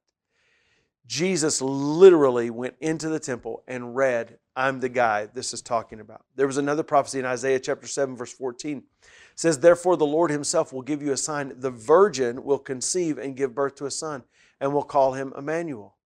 Jesus 1.07 1.63
literally 1.63 2.51
went 2.51 2.75
into 2.81 3.09
the 3.09 3.21
temple 3.21 3.63
and 3.69 3.95
read, 3.95 4.39
I'm 4.57 4.81
the 4.81 4.89
guy 4.89 5.27
this 5.27 5.53
is 5.53 5.63
talking 5.63 6.01
about. 6.01 6.25
There 6.35 6.49
was 6.49 6.57
another 6.57 6.83
prophecy 6.83 7.21
in 7.21 7.27
Isaiah 7.27 7.61
chapter 7.61 7.87
7, 7.87 8.17
verse 8.17 8.33
14 8.33 8.83
says, 9.35 9.59
Therefore, 9.59 9.97
the 9.97 10.07
Lord 10.07 10.31
himself 10.31 10.73
will 10.73 10.83
give 10.83 11.03
you 11.03 11.13
a 11.13 11.17
sign. 11.17 11.53
The 11.57 11.71
virgin 11.71 12.45
will 12.45 12.59
conceive 12.59 13.19
and 13.19 13.37
give 13.37 13.55
birth 13.55 13.77
to 13.77 13.87
a 13.87 13.91
son, 13.91 14.25
and 14.61 14.73
will 14.73 14.83
call 14.83 15.15
him 15.15 15.33
Emmanuel. 15.37 15.97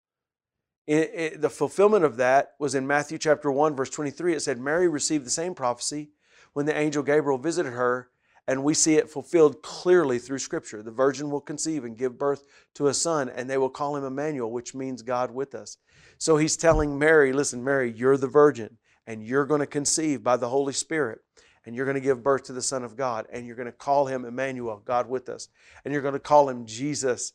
It, 0.86 1.10
it, 1.14 1.40
the 1.42 1.50
fulfillment 1.50 2.04
of 2.04 2.16
that 2.16 2.54
was 2.58 2.74
in 2.74 2.86
Matthew 2.86 3.18
chapter 3.18 3.52
1, 3.52 3.76
verse 3.76 3.90
23. 3.90 4.34
It 4.34 4.40
said, 4.40 4.58
Mary 4.58 4.88
received 4.88 5.26
the 5.26 5.30
same 5.30 5.54
prophecy 5.54 6.08
when 6.54 6.64
the 6.64 6.76
angel 6.76 7.02
Gabriel 7.02 7.38
visited 7.38 7.74
her, 7.74 8.08
and 8.46 8.64
we 8.64 8.72
see 8.72 8.94
it 8.94 9.10
fulfilled 9.10 9.62
clearly 9.62 10.18
through 10.18 10.38
Scripture. 10.38 10.82
The 10.82 10.90
virgin 10.90 11.30
will 11.30 11.42
conceive 11.42 11.84
and 11.84 11.98
give 11.98 12.18
birth 12.18 12.44
to 12.76 12.86
a 12.86 12.94
son, 12.94 13.28
and 13.28 13.50
they 13.50 13.58
will 13.58 13.68
call 13.68 13.96
him 13.96 14.04
Emmanuel, 14.04 14.50
which 14.50 14.74
means 14.74 15.02
God 15.02 15.30
with 15.30 15.54
us. 15.54 15.76
So 16.16 16.38
he's 16.38 16.56
telling 16.56 16.98
Mary, 16.98 17.34
Listen, 17.34 17.62
Mary, 17.62 17.92
you're 17.92 18.16
the 18.16 18.26
virgin, 18.26 18.78
and 19.06 19.22
you're 19.22 19.44
going 19.44 19.60
to 19.60 19.66
conceive 19.66 20.22
by 20.22 20.38
the 20.38 20.48
Holy 20.48 20.72
Spirit 20.72 21.20
and 21.68 21.76
you're 21.76 21.84
going 21.84 21.96
to 21.96 22.00
give 22.00 22.22
birth 22.22 22.44
to 22.44 22.54
the 22.54 22.62
Son 22.62 22.82
of 22.82 22.96
God, 22.96 23.26
and 23.30 23.46
you're 23.46 23.54
going 23.54 23.66
to 23.66 23.72
call 23.72 24.06
him 24.06 24.24
Emmanuel, 24.24 24.80
God 24.86 25.06
with 25.06 25.28
us, 25.28 25.50
and 25.84 25.92
you're 25.92 26.00
going 26.00 26.14
to 26.14 26.18
call 26.18 26.48
him 26.48 26.64
Jesus, 26.64 27.34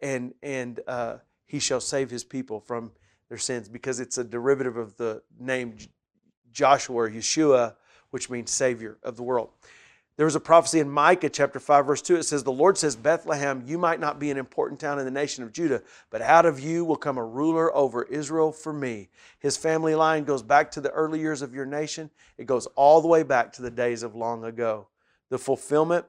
and 0.00 0.32
and 0.42 0.80
uh, 0.88 1.16
he 1.44 1.58
shall 1.58 1.80
save 1.80 2.08
his 2.10 2.24
people 2.24 2.60
from 2.60 2.90
their 3.28 3.36
sins, 3.36 3.68
because 3.68 4.00
it's 4.00 4.16
a 4.16 4.24
derivative 4.24 4.78
of 4.78 4.96
the 4.96 5.20
name 5.38 5.76
Joshua 6.50 6.96
or 6.96 7.10
Yeshua, 7.10 7.74
which 8.12 8.30
means 8.30 8.50
Savior 8.50 8.96
of 9.02 9.16
the 9.16 9.22
world. 9.22 9.50
There 10.20 10.26
was 10.26 10.36
a 10.36 10.40
prophecy 10.40 10.80
in 10.80 10.90
Micah 10.90 11.30
chapter 11.30 11.58
5, 11.58 11.86
verse 11.86 12.02
2. 12.02 12.16
It 12.16 12.24
says, 12.24 12.44
The 12.44 12.52
Lord 12.52 12.76
says, 12.76 12.94
Bethlehem, 12.94 13.62
you 13.64 13.78
might 13.78 14.00
not 14.00 14.18
be 14.18 14.30
an 14.30 14.36
important 14.36 14.78
town 14.78 14.98
in 14.98 15.06
the 15.06 15.10
nation 15.10 15.42
of 15.42 15.50
Judah, 15.50 15.82
but 16.10 16.20
out 16.20 16.44
of 16.44 16.60
you 16.60 16.84
will 16.84 16.96
come 16.96 17.16
a 17.16 17.24
ruler 17.24 17.74
over 17.74 18.02
Israel 18.02 18.52
for 18.52 18.70
me. 18.70 19.08
His 19.38 19.56
family 19.56 19.94
line 19.94 20.24
goes 20.24 20.42
back 20.42 20.72
to 20.72 20.82
the 20.82 20.90
early 20.90 21.20
years 21.20 21.40
of 21.40 21.54
your 21.54 21.64
nation, 21.64 22.10
it 22.36 22.44
goes 22.44 22.66
all 22.76 23.00
the 23.00 23.08
way 23.08 23.22
back 23.22 23.50
to 23.54 23.62
the 23.62 23.70
days 23.70 24.02
of 24.02 24.14
long 24.14 24.44
ago. 24.44 24.88
The 25.30 25.38
fulfillment, 25.38 26.04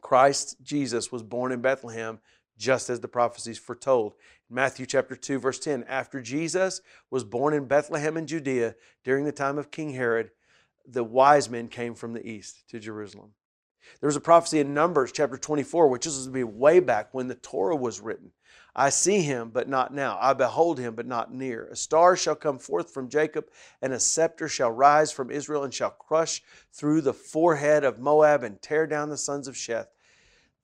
Christ 0.00 0.56
Jesus 0.62 1.12
was 1.12 1.22
born 1.22 1.52
in 1.52 1.60
Bethlehem 1.60 2.20
just 2.56 2.88
as 2.88 3.00
the 3.00 3.08
prophecies 3.08 3.58
foretold. 3.58 4.14
Matthew 4.48 4.86
chapter 4.86 5.14
2 5.14 5.38
verse 5.38 5.58
10, 5.58 5.84
after 5.84 6.22
Jesus 6.22 6.80
was 7.10 7.24
born 7.24 7.52
in 7.52 7.66
Bethlehem 7.66 8.16
in 8.16 8.26
Judea 8.26 8.74
during 9.04 9.26
the 9.26 9.32
time 9.32 9.58
of 9.58 9.70
King 9.70 9.92
Herod, 9.92 10.30
the 10.90 11.04
wise 11.04 11.50
men 11.50 11.68
came 11.68 11.94
from 11.94 12.12
the 12.12 12.26
east 12.26 12.68
to 12.70 12.80
Jerusalem. 12.80 13.32
There 14.00 14.08
was 14.08 14.16
a 14.16 14.20
prophecy 14.20 14.60
in 14.60 14.74
Numbers 14.74 15.12
chapter 15.12 15.36
24, 15.36 15.88
which 15.88 16.06
is 16.06 16.24
to 16.24 16.30
be 16.30 16.44
way 16.44 16.80
back 16.80 17.08
when 17.12 17.28
the 17.28 17.34
Torah 17.34 17.76
was 17.76 18.00
written. 18.00 18.32
I 18.76 18.90
see 18.90 19.22
him, 19.22 19.50
but 19.50 19.68
not 19.68 19.92
now. 19.92 20.18
I 20.20 20.34
behold 20.34 20.78
him, 20.78 20.94
but 20.94 21.06
not 21.06 21.32
near. 21.32 21.66
A 21.66 21.76
star 21.76 22.16
shall 22.16 22.36
come 22.36 22.58
forth 22.58 22.92
from 22.92 23.08
Jacob, 23.08 23.46
and 23.82 23.92
a 23.92 23.98
scepter 23.98 24.48
shall 24.48 24.70
rise 24.70 25.10
from 25.10 25.30
Israel, 25.30 25.64
and 25.64 25.74
shall 25.74 25.90
crush 25.90 26.42
through 26.72 27.00
the 27.00 27.14
forehead 27.14 27.82
of 27.82 27.98
Moab 27.98 28.42
and 28.42 28.60
tear 28.62 28.86
down 28.86 29.08
the 29.08 29.16
sons 29.16 29.48
of 29.48 29.54
Sheth. 29.56 29.88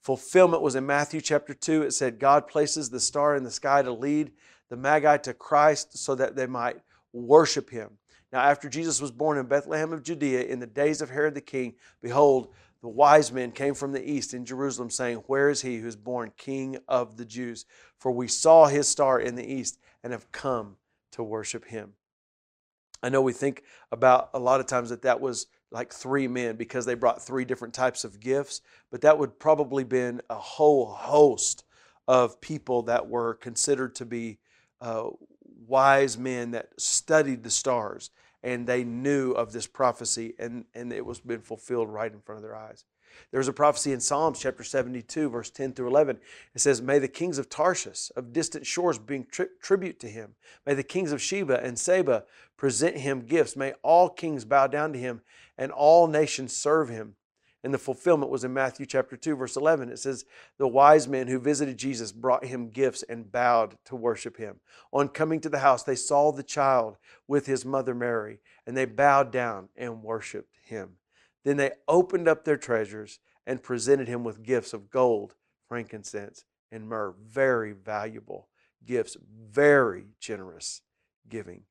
Fulfillment 0.01 0.63
was 0.63 0.75
in 0.75 0.87
Matthew 0.87 1.21
chapter 1.21 1.55
2. 1.55 1.83
It 1.83 1.93
said, 1.93 2.19
God 2.19 2.47
places 2.47 2.91
the 2.91 3.01
star 3.01 3.35
in 3.35 3.43
the 3.43 3.51
sky 3.51 3.83
to 3.83 3.93
lead 3.93 4.33
the 4.69 4.77
Magi 4.77 5.17
to 5.19 5.35
Christ 5.35 5.97
so 5.97 6.15
that 6.15 6.37
they 6.37 6.47
might 6.47 6.77
worship 7.13 7.71
him. 7.71 7.99
Now, 8.35 8.41
after 8.41 8.69
Jesus 8.69 9.01
was 9.01 9.13
born 9.13 9.39
in 9.39 9.47
Bethlehem 9.47 9.93
of 9.93 10.03
Judea 10.03 10.43
in 10.43 10.59
the 10.59 10.67
days 10.67 11.01
of 11.01 11.09
Herod 11.09 11.37
the 11.37 11.41
king, 11.41 11.77
behold, 12.03 12.53
the 12.83 12.89
wise 12.89 13.31
men 13.31 13.53
came 13.53 13.75
from 13.75 13.93
the 13.93 14.05
east 14.05 14.35
in 14.35 14.45
Jerusalem, 14.45 14.91
saying, 14.91 15.19
Where 15.29 15.51
is 15.51 15.63
he 15.63 15.77
who 15.77 15.87
is 15.87 15.95
born 15.95 16.33
King 16.37 16.79
of 16.89 17.17
the 17.17 17.25
Jews? 17.25 17.65
For 17.97 18.11
we 18.11 18.27
saw 18.27 18.67
his 18.67 18.89
star 18.89 19.21
in 19.21 19.37
the 19.37 19.47
east 19.47 19.79
and 20.03 20.13
have 20.13 20.33
come 20.33 20.79
to 21.13 21.23
worship 21.23 21.65
him. 21.65 21.93
I 23.05 23.09
know 23.09 23.23
we 23.23 23.33
think 23.33 23.63
about 23.93 24.31
a 24.35 24.41
lot 24.41 24.59
of 24.59 24.67
times 24.67 24.91
that 24.91 25.03
that 25.03 25.21
was 25.21 25.47
like 25.71 25.93
three 25.93 26.27
men 26.27 26.57
because 26.57 26.85
they 26.85 26.95
brought 26.95 27.23
three 27.23 27.45
different 27.45 27.73
types 27.73 28.03
of 28.03 28.19
gifts, 28.19 28.63
but 28.91 29.03
that 29.03 29.17
would 29.17 29.39
probably 29.39 29.85
been 29.85 30.21
a 30.29 30.35
whole 30.35 30.87
host 30.87 31.63
of 32.09 32.41
people 32.41 32.83
that 32.83 33.09
were 33.09 33.35
considered 33.35 33.95
to 33.95 34.05
be 34.05 34.41
uh, 34.81 35.05
wise 35.69 36.19
men 36.19 36.51
that 36.51 36.69
studied 36.81 37.45
the 37.45 37.51
stars 37.51 38.11
and 38.45 38.67
they 38.67 38.85
knew 38.85 39.33
of 39.33 39.53
this 39.53 39.67
prophecy 39.67 40.35
and, 40.39 40.67
and 40.75 40.93
it 40.93 41.05
was 41.05 41.19
been 41.19 41.41
fulfilled 41.41 41.89
right 41.89 42.13
in 42.13 42.21
front 42.21 42.37
of 42.37 42.43
their 42.43 42.55
eyes. 42.55 42.85
There's 43.31 43.49
a 43.49 43.53
prophecy 43.53 43.93
in 43.93 44.01
Psalms 44.01 44.41
chapter 44.41 44.63
72, 44.63 45.31
verse 45.31 45.49
10 45.49 45.73
through 45.73 45.89
11. 45.89 46.19
It 46.55 46.61
says, 46.61 46.83
May 46.83 46.99
the 46.99 47.09
kings 47.09 47.39
of 47.39 47.49
Tarshish, 47.49 48.11
of 48.17 48.33
distant 48.33 48.67
shores, 48.67 48.99
bring 48.99 49.27
tri- 49.31 49.47
tribute 49.63 49.99
to 50.01 50.09
him. 50.09 50.35
May 50.67 50.75
the 50.75 50.83
kings 50.83 51.11
of 51.11 51.23
Sheba 51.23 51.65
and 51.65 51.79
Seba 51.79 52.25
present 52.57 52.99
him 52.99 53.21
gifts. 53.21 53.57
May 53.57 53.73
all 53.83 54.09
kings 54.09 54.45
bow 54.45 54.67
down 54.67 54.93
to 54.93 54.99
him 54.99 55.23
and 55.57 55.73
all 55.73 56.07
nations 56.07 56.55
serve 56.55 56.89
him. 56.89 57.15
And 57.65 57.73
the 57.73 57.79
fulfillment 57.79 58.31
was 58.31 58.45
in 58.45 58.53
Matthew 58.53 58.85
chapter 58.85 59.17
2, 59.17 59.37
verse 59.37 59.57
11. 59.57 59.89
It 59.89 59.99
says, 59.99 60.27
The 60.59 60.69
wise 60.69 61.09
men 61.09 61.29
who 61.29 61.41
visited 61.41 61.79
Jesus 61.79 62.13
brought 62.13 62.45
him 62.45 62.69
gifts 62.69 63.03
and 63.09 63.33
bowed 63.33 63.79
to 63.87 63.97
worship 63.97 64.37
him. 64.37 64.61
On 64.93 65.09
coming 65.09 65.41
to 65.41 65.49
the 65.49 65.61
house, 65.61 65.83
they 65.83 65.95
saw 65.95 66.31
the 66.31 66.43
child 66.43 66.99
with 67.27 67.47
his 67.47 67.65
mother 67.65 67.95
Mary, 67.95 68.41
and 68.67 68.77
they 68.77 68.85
bowed 68.85 69.33
down 69.33 69.71
and 69.77 70.03
worshiped 70.03 70.55
him. 70.63 70.97
Then 71.43 71.57
they 71.57 71.71
opened 71.89 72.29
up 72.29 72.45
their 72.45 72.59
treasures 72.59 73.19
and 73.47 73.63
presented 73.63 74.09
him 74.09 74.25
with 74.25 74.43
gifts 74.43 74.75
of 74.75 74.91
gold, 74.91 75.35
frankincense, 75.67 76.45
and 76.71 76.87
myrrh. 76.87 77.15
Very 77.19 77.73
valuable 77.73 78.49
gifts, 78.85 79.17
very 79.51 80.09
generous 80.21 80.83
giving. 81.31 81.63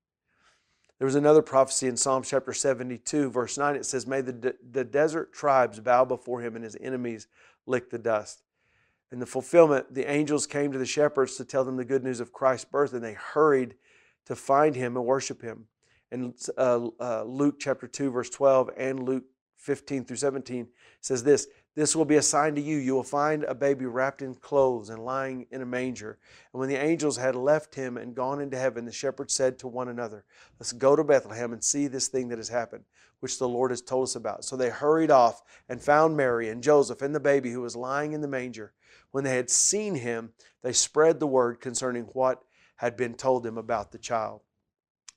There 0.99 1.05
was 1.05 1.15
another 1.15 1.41
prophecy 1.41 1.87
in 1.87 1.97
Psalm 1.97 2.23
chapter 2.23 2.53
72, 2.53 3.29
verse 3.31 3.57
9. 3.57 3.75
It 3.75 3.85
says, 3.85 4.07
May 4.07 4.21
the, 4.21 4.33
de- 4.33 4.53
the 4.71 4.83
desert 4.83 5.33
tribes 5.33 5.79
bow 5.79 6.05
before 6.05 6.41
him 6.41 6.55
and 6.55 6.63
his 6.63 6.77
enemies 6.79 7.27
lick 7.65 7.89
the 7.89 7.97
dust. 7.97 8.43
In 9.11 9.19
the 9.19 9.25
fulfillment, 9.25 9.93
the 9.93 10.09
angels 10.09 10.47
came 10.47 10.71
to 10.71 10.79
the 10.79 10.85
shepherds 10.85 11.35
to 11.37 11.45
tell 11.45 11.63
them 11.63 11.77
the 11.77 11.85
good 11.85 12.03
news 12.03 12.19
of 12.19 12.33
Christ's 12.33 12.65
birth, 12.65 12.93
and 12.93 13.03
they 13.03 13.13
hurried 13.13 13.75
to 14.25 14.35
find 14.35 14.75
him 14.75 14.95
and 14.95 15.05
worship 15.05 15.41
him. 15.41 15.65
In 16.11 16.33
uh, 16.57 16.87
uh, 16.99 17.23
Luke 17.23 17.55
chapter 17.59 17.87
2, 17.87 18.11
verse 18.11 18.29
12, 18.29 18.71
and 18.77 19.03
Luke 19.03 19.25
15 19.57 20.05
through 20.05 20.17
17 20.17 20.67
says 21.01 21.23
this 21.23 21.47
this 21.75 21.95
will 21.95 22.05
be 22.05 22.17
a 22.17 22.21
sign 22.21 22.53
to 22.55 22.61
you. 22.61 22.77
You 22.77 22.93
will 22.93 23.03
find 23.03 23.43
a 23.43 23.55
baby 23.55 23.85
wrapped 23.85 24.21
in 24.21 24.35
clothes 24.35 24.89
and 24.89 25.03
lying 25.03 25.47
in 25.49 25.61
a 25.61 25.65
manger. 25.65 26.19
And 26.51 26.59
when 26.59 26.69
the 26.69 26.75
angels 26.75 27.17
had 27.17 27.35
left 27.35 27.73
him 27.73 27.97
and 27.97 28.13
gone 28.13 28.39
into 28.39 28.57
heaven, 28.57 28.85
the 28.85 28.91
shepherds 28.91 29.33
said 29.33 29.57
to 29.59 29.67
one 29.67 29.87
another, 29.87 30.23
Let's 30.59 30.71
go 30.71 30.95
to 30.95 31.03
Bethlehem 31.03 31.51
and 31.51 31.63
see 31.63 31.87
this 31.87 32.09
thing 32.09 32.27
that 32.29 32.37
has 32.37 32.49
happened, 32.49 32.83
which 33.21 33.39
the 33.39 33.49
Lord 33.49 33.71
has 33.71 33.81
told 33.81 34.03
us 34.03 34.15
about. 34.15 34.45
So 34.45 34.55
they 34.55 34.69
hurried 34.69 35.09
off 35.09 35.41
and 35.67 35.81
found 35.81 36.15
Mary 36.15 36.49
and 36.49 36.61
Joseph 36.61 37.01
and 37.01 37.15
the 37.15 37.19
baby 37.19 37.51
who 37.51 37.61
was 37.61 37.75
lying 37.75 38.13
in 38.13 38.21
the 38.21 38.27
manger. 38.27 38.73
When 39.09 39.23
they 39.23 39.35
had 39.35 39.49
seen 39.49 39.95
him, 39.95 40.33
they 40.61 40.73
spread 40.73 41.19
the 41.19 41.27
word 41.27 41.59
concerning 41.59 42.03
what 42.13 42.43
had 42.75 42.95
been 42.95 43.15
told 43.15 43.43
them 43.43 43.57
about 43.57 43.91
the 43.91 43.97
child. 43.97 44.41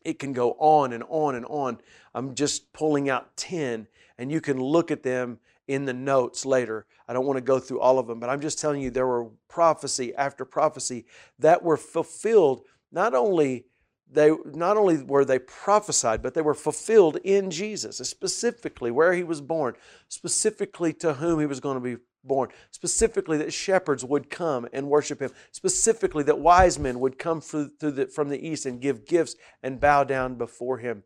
It 0.04 0.18
can 0.18 0.32
go 0.32 0.52
on 0.52 0.92
and 0.92 1.02
on 1.08 1.34
and 1.34 1.44
on. 1.46 1.80
I'm 2.14 2.34
just 2.34 2.72
pulling 2.72 3.10
out 3.10 3.36
10, 3.36 3.88
and 4.16 4.30
you 4.30 4.40
can 4.40 4.60
look 4.60 4.90
at 4.90 5.02
them 5.02 5.40
in 5.68 5.85
the 5.85 5.92
notes 5.92 6.46
later. 6.46 6.87
I 7.08 7.12
don't 7.12 7.26
want 7.26 7.37
to 7.37 7.42
go 7.42 7.58
through 7.58 7.80
all 7.80 7.99
of 7.99 8.06
them, 8.06 8.20
but 8.20 8.30
I'm 8.30 8.40
just 8.40 8.58
telling 8.58 8.80
you 8.80 8.90
there 8.90 9.06
were 9.06 9.28
prophecy 9.49 10.14
after 10.14 10.44
prophecy 10.44 11.06
that 11.38 11.62
were 11.62 11.76
fulfilled 11.76 12.62
not 12.92 13.14
only 13.14 13.66
they 14.11 14.30
not 14.52 14.76
only 14.76 15.02
were 15.02 15.25
they 15.25 15.38
prophesied 15.38 16.23
but 16.23 16.35
they 16.35 16.42
were 16.42 16.54
fulfilled 16.54 17.16
in 17.25 17.50
Jesus 17.50 17.99
specifically 17.99 18.90
where 18.90 19.12
he 19.12 19.25
was 19.25 19.40
born 19.40 19.75
specifically 20.08 20.92
to 20.92 21.14
whom 21.14 21.40
he 21.40 21.46
was 21.46 21.61
going 21.61 21.75
to 21.75 21.80
be 21.80 22.00
born 22.23 22.49
specifically 22.70 23.38
that 23.38 23.52
shepherds 23.52 24.04
would 24.04 24.30
come 24.30 24.68
and 24.73 24.88
worship 24.88 25.20
him 25.20 25.30
specifically 25.50 26.23
that 26.23 26.38
wise 26.38 26.78
men 26.78 27.00
would 27.00 27.18
come 27.18 27.40
from 27.40 27.70
the 27.80 28.40
east 28.40 28.66
and 28.66 28.80
give 28.80 29.06
gifts 29.06 29.35
and 29.62 29.80
bow 29.80 30.04
down 30.04 30.37
before 30.37 30.78
him 30.78 31.02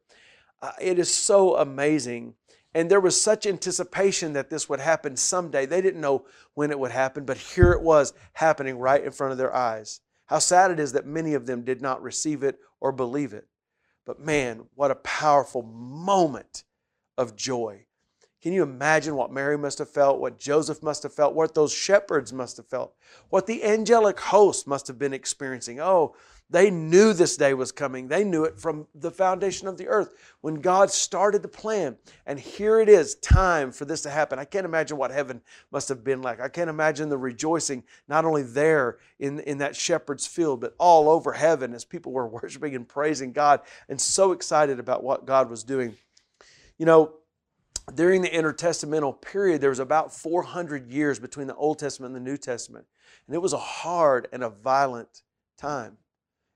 uh, 0.62 0.72
it 0.80 0.98
is 0.98 1.12
so 1.12 1.56
amazing 1.56 2.34
and 2.74 2.90
there 2.90 3.00
was 3.00 3.20
such 3.20 3.46
anticipation 3.46 4.32
that 4.34 4.50
this 4.50 4.68
would 4.68 4.80
happen 4.80 5.16
someday. 5.16 5.66
They 5.66 5.80
didn't 5.80 6.00
know 6.00 6.26
when 6.54 6.70
it 6.70 6.78
would 6.78 6.92
happen, 6.92 7.24
but 7.24 7.36
here 7.36 7.72
it 7.72 7.82
was 7.82 8.12
happening 8.34 8.78
right 8.78 9.02
in 9.02 9.10
front 9.10 9.32
of 9.32 9.38
their 9.38 9.54
eyes. 9.54 10.00
How 10.26 10.38
sad 10.38 10.70
it 10.70 10.78
is 10.78 10.92
that 10.92 11.06
many 11.06 11.34
of 11.34 11.46
them 11.46 11.64
did 11.64 11.82
not 11.82 12.02
receive 12.02 12.42
it 12.44 12.58
or 12.80 12.92
believe 12.92 13.32
it. 13.32 13.48
But 14.06 14.20
man, 14.20 14.66
what 14.74 14.92
a 14.92 14.96
powerful 14.96 15.62
moment 15.62 16.64
of 17.18 17.36
joy. 17.36 17.86
Can 18.42 18.52
you 18.52 18.62
imagine 18.62 19.16
what 19.16 19.32
Mary 19.32 19.58
must 19.58 19.78
have 19.78 19.90
felt, 19.90 20.20
what 20.20 20.38
Joseph 20.38 20.82
must 20.82 21.02
have 21.02 21.12
felt, 21.12 21.34
what 21.34 21.54
those 21.54 21.74
shepherds 21.74 22.32
must 22.32 22.56
have 22.56 22.66
felt, 22.66 22.94
what 23.28 23.46
the 23.46 23.62
angelic 23.64 24.18
host 24.18 24.66
must 24.66 24.86
have 24.86 24.98
been 24.98 25.12
experiencing? 25.12 25.78
Oh, 25.80 26.14
they 26.50 26.68
knew 26.68 27.12
this 27.12 27.36
day 27.36 27.54
was 27.54 27.70
coming. 27.70 28.08
They 28.08 28.24
knew 28.24 28.42
it 28.44 28.58
from 28.58 28.88
the 28.92 29.12
foundation 29.12 29.68
of 29.68 29.78
the 29.78 29.86
earth 29.86 30.14
when 30.40 30.56
God 30.56 30.90
started 30.90 31.42
the 31.42 31.48
plan. 31.48 31.96
And 32.26 32.40
here 32.40 32.80
it 32.80 32.88
is, 32.88 33.14
time 33.16 33.70
for 33.70 33.84
this 33.84 34.02
to 34.02 34.10
happen. 34.10 34.38
I 34.40 34.44
can't 34.44 34.64
imagine 34.64 34.96
what 34.96 35.12
heaven 35.12 35.42
must 35.70 35.88
have 35.88 36.02
been 36.02 36.22
like. 36.22 36.40
I 36.40 36.48
can't 36.48 36.68
imagine 36.68 37.08
the 37.08 37.18
rejoicing, 37.18 37.84
not 38.08 38.24
only 38.24 38.42
there 38.42 38.98
in, 39.20 39.38
in 39.40 39.58
that 39.58 39.76
shepherd's 39.76 40.26
field, 40.26 40.60
but 40.60 40.74
all 40.78 41.08
over 41.08 41.32
heaven 41.32 41.72
as 41.72 41.84
people 41.84 42.10
were 42.10 42.26
worshiping 42.42 42.74
and 42.74 42.88
praising 42.88 43.32
God 43.32 43.60
and 43.88 44.00
so 44.00 44.32
excited 44.32 44.80
about 44.80 45.04
what 45.04 45.26
God 45.26 45.48
was 45.48 45.62
doing. 45.62 45.96
You 46.78 46.86
know, 46.86 47.12
during 47.94 48.22
the 48.22 48.28
intertestamental 48.28 49.20
period, 49.20 49.60
there 49.60 49.70
was 49.70 49.78
about 49.78 50.12
400 50.12 50.88
years 50.88 51.20
between 51.20 51.46
the 51.46 51.54
Old 51.54 51.78
Testament 51.78 52.14
and 52.14 52.26
the 52.26 52.30
New 52.30 52.36
Testament. 52.36 52.86
And 53.26 53.36
it 53.36 53.40
was 53.40 53.52
a 53.52 53.58
hard 53.58 54.26
and 54.32 54.42
a 54.42 54.50
violent 54.50 55.22
time. 55.56 55.96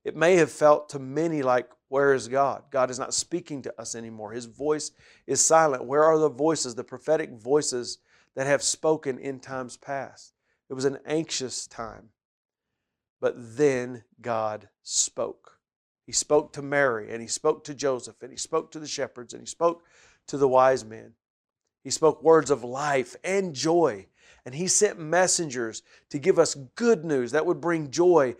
It 0.04 0.16
may 0.16 0.36
have 0.36 0.50
felt 0.50 0.88
to 0.90 0.98
many 0.98 1.42
like, 1.42 1.70
Where 1.88 2.12
is 2.12 2.28
God? 2.28 2.64
God 2.70 2.90
is 2.90 2.98
not 2.98 3.14
speaking 3.14 3.62
to 3.62 3.80
us 3.80 3.94
anymore. 3.94 4.32
His 4.32 4.46
voice 4.46 4.92
is 5.26 5.40
silent. 5.40 5.84
Where 5.84 6.04
are 6.04 6.18
the 6.18 6.28
voices, 6.28 6.74
the 6.74 6.84
prophetic 6.84 7.32
voices 7.32 7.98
that 8.36 8.46
have 8.46 8.62
spoken 8.62 9.18
in 9.18 9.40
times 9.40 9.76
past? 9.76 10.34
It 10.68 10.74
was 10.74 10.84
an 10.84 10.98
anxious 11.06 11.66
time. 11.66 12.10
But 13.20 13.34
then 13.56 14.04
God 14.20 14.68
spoke. 14.82 15.58
He 16.04 16.12
spoke 16.12 16.52
to 16.52 16.62
Mary, 16.62 17.10
and 17.10 17.22
He 17.22 17.28
spoke 17.28 17.64
to 17.64 17.74
Joseph, 17.74 18.22
and 18.22 18.30
He 18.30 18.36
spoke 18.36 18.70
to 18.72 18.78
the 18.78 18.86
shepherds, 18.86 19.32
and 19.32 19.42
He 19.42 19.46
spoke 19.46 19.84
to 20.26 20.36
the 20.36 20.48
wise 20.48 20.84
men. 20.84 21.14
He 21.82 21.90
spoke 21.90 22.22
words 22.22 22.50
of 22.50 22.64
life 22.64 23.14
and 23.22 23.54
joy. 23.54 24.06
And 24.46 24.54
he 24.54 24.66
sent 24.68 24.98
messengers 24.98 25.82
to 26.10 26.18
give 26.18 26.38
us 26.38 26.54
good 26.74 27.04
news 27.04 27.32
that 27.32 27.46
would 27.46 27.60
bring 27.60 27.90
joy. 27.90 28.36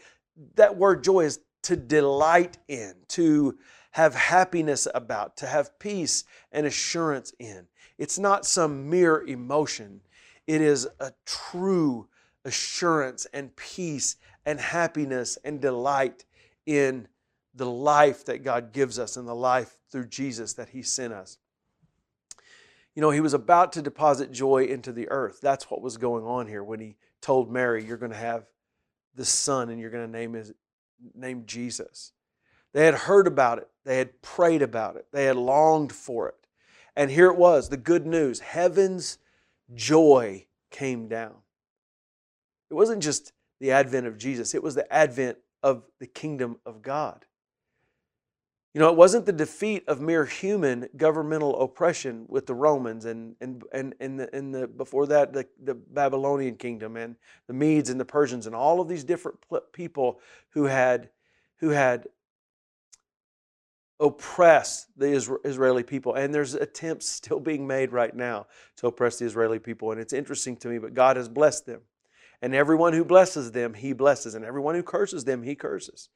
That 0.57 0.77
word 0.77 1.05
joy 1.05 1.21
is 1.21 1.41
to 1.65 1.77
delight 1.77 2.59
in, 2.69 2.95
to 3.09 3.59
have 3.93 4.15
happiness 4.15 4.87
about, 4.95 5.37
to 5.39 5.47
have 5.47 5.79
peace 5.79 6.25
and 6.53 6.67
assurance 6.67 7.33
in. 7.39 7.67
It's 7.99 8.19
not 8.19 8.47
some 8.47 8.91
mere 8.91 9.23
emotion, 9.27 10.01
it 10.47 10.61
is 10.61 10.89
a 11.01 11.13
true 11.25 12.09
assurance 12.45 13.27
and 13.33 13.55
peace 13.57 14.17
and 14.45 14.61
happiness 14.61 15.39
and 15.45 15.61
delight 15.61 16.25
in 16.67 17.09
the 17.55 17.67
life 17.67 18.25
that 18.27 18.43
God 18.43 18.73
gives 18.73 18.99
us 18.99 19.17
and 19.17 19.27
the 19.27 19.35
life 19.35 19.77
through 19.91 20.09
Jesus 20.09 20.55
that 20.55 20.71
He 20.71 20.83
sent 20.83 21.13
us. 21.13 21.39
You 22.95 23.01
know, 23.01 23.11
He 23.11 23.21
was 23.21 23.33
about 23.33 23.73
to 23.73 23.83
deposit 23.83 24.33
joy 24.33 24.65
into 24.65 24.93
the 24.93 25.09
earth. 25.09 25.39
That's 25.41 25.71
what 25.71 25.81
was 25.81 25.97
going 25.97 26.25
on 26.25 26.47
here 26.47 26.65
when 26.65 26.81
He 26.81 26.97
told 27.23 27.51
Mary, 27.51 27.85
You're 27.85 27.97
going 27.97 28.13
to 28.13 28.19
have 28.19 28.45
the 29.15 29.25
son 29.25 29.71
and 29.71 29.81
you're 29.81 29.91
going 29.91 30.05
to 30.05 30.11
name 30.11 30.33
his 30.33 30.53
named 31.15 31.47
Jesus. 31.47 32.13
They 32.73 32.85
had 32.87 32.95
heard 32.95 33.27
about 33.27 33.59
it, 33.59 33.69
they 33.85 33.99
had 33.99 34.21
prayed 34.23 34.63
about 34.63 34.97
it, 34.97 35.07
they 35.13 35.25
had 35.27 35.37
longed 35.37 35.93
for 35.93 36.29
it. 36.29 36.47
And 36.97 37.11
here 37.11 37.27
it 37.27 37.37
was 37.37 37.69
the 37.69 37.77
good 37.77 38.07
news 38.07 38.41
heaven's 38.41 39.19
joy 39.75 40.47
came 40.71 41.09
down. 41.09 41.35
It 42.71 42.75
wasn't 42.75 43.03
just 43.03 43.33
the 43.61 43.73
advent 43.73 44.07
of 44.07 44.19
Jesus, 44.19 44.55
it 44.55 44.63
was 44.63 44.75
the 44.75 44.93
advent 44.93 45.39
of 45.63 45.85
the 46.01 46.07
kingdom 46.07 46.59
of 46.67 46.83
God. 46.83 47.25
You 48.75 48.81
know, 48.81 48.89
it 48.89 48.97
wasn't 48.97 49.25
the 49.25 49.33
defeat 49.33 49.85
of 49.87 50.01
mere 50.01 50.25
human 50.25 50.89
governmental 50.97 51.63
oppression 51.63 52.27
with 52.29 52.47
the 52.47 52.55
Romans 52.55 53.05
and 53.05 53.37
and 53.41 53.63
and 53.73 53.95
and 54.01 54.19
the, 54.19 54.35
and 54.35 54.53
the 54.53 54.67
before 54.67 55.07
that 55.07 55.33
the, 55.33 55.47
the 55.63 55.75
Babylonian 55.75 56.57
kingdom 56.57 56.97
and 56.97 57.15
the 57.47 57.53
Medes 57.55 57.89
and 57.89 58.01
the 58.01 58.05
Persians 58.05 58.47
and 58.47 58.55
all 58.55 58.81
of 58.81 58.89
these 58.89 59.05
different 59.05 59.39
people 59.73 60.21
who 60.51 60.65
had 60.65 61.09
who 61.59 61.69
had 61.71 62.09
oppress 64.01 64.87
the 64.97 65.13
Israeli 65.13 65.83
people. 65.83 66.15
And 66.15 66.35
there's 66.35 66.55
attempts 66.55 67.09
still 67.09 67.41
being 67.41 67.67
made 67.67 67.93
right 67.93 68.15
now 68.15 68.47
to 68.77 68.89
oppress 68.89 69.19
the 69.19 69.25
Israeli 69.25 69.59
people. 69.59 69.93
And 69.93 70.01
it's 70.01 70.13
interesting 70.13 70.57
to 70.59 70.69
me, 70.69 70.79
but 70.79 70.95
God 70.95 71.17
has 71.17 71.29
blessed 71.29 71.67
them. 71.67 71.81
And 72.43 72.55
everyone 72.55 72.93
who 72.93 73.05
blesses 73.05 73.53
them, 73.53 73.75
He 73.75 73.93
blesses. 73.93 74.35
And 74.35 74.45
everyone 74.45 74.75
who 74.75 74.83
curses 74.83 75.25
them, 75.25 75.43
He 75.43 75.55
curses. 75.55 76.09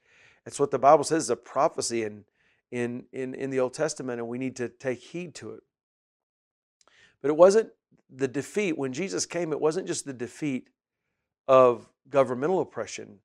That's 0.45 0.61
what 0.61 0.71
the 0.71 0.79
Bible 0.79 1.05
says 1.05 1.25
is 1.25 1.31
a 1.31 1.37
prophecy 1.37 2.03
in, 2.03 2.25
in, 2.71 3.05
in, 3.13 3.35
in 3.35 3.51
the 3.51 3.61
Old 3.61 3.75
Testament, 3.75 4.21
and 4.21 4.29
we 4.29 4.39
need 4.39 4.57
to 4.57 4.69
take 4.69 5.01
heed 5.01 5.35
to 5.37 5.53
it. 5.53 5.63
But 7.21 7.29
it 7.29 7.37
wasn't 7.37 7.71
the 8.11 8.29
defeat. 8.29 8.79
When 8.79 8.93
Jesus 8.93 9.27
came, 9.27 9.53
it 9.53 9.61
wasn't 9.61 9.87
just 9.87 10.05
the 10.05 10.13
defeat 10.13 10.69
of 11.47 11.89
governmental 12.09 12.61
oppression 12.61 13.19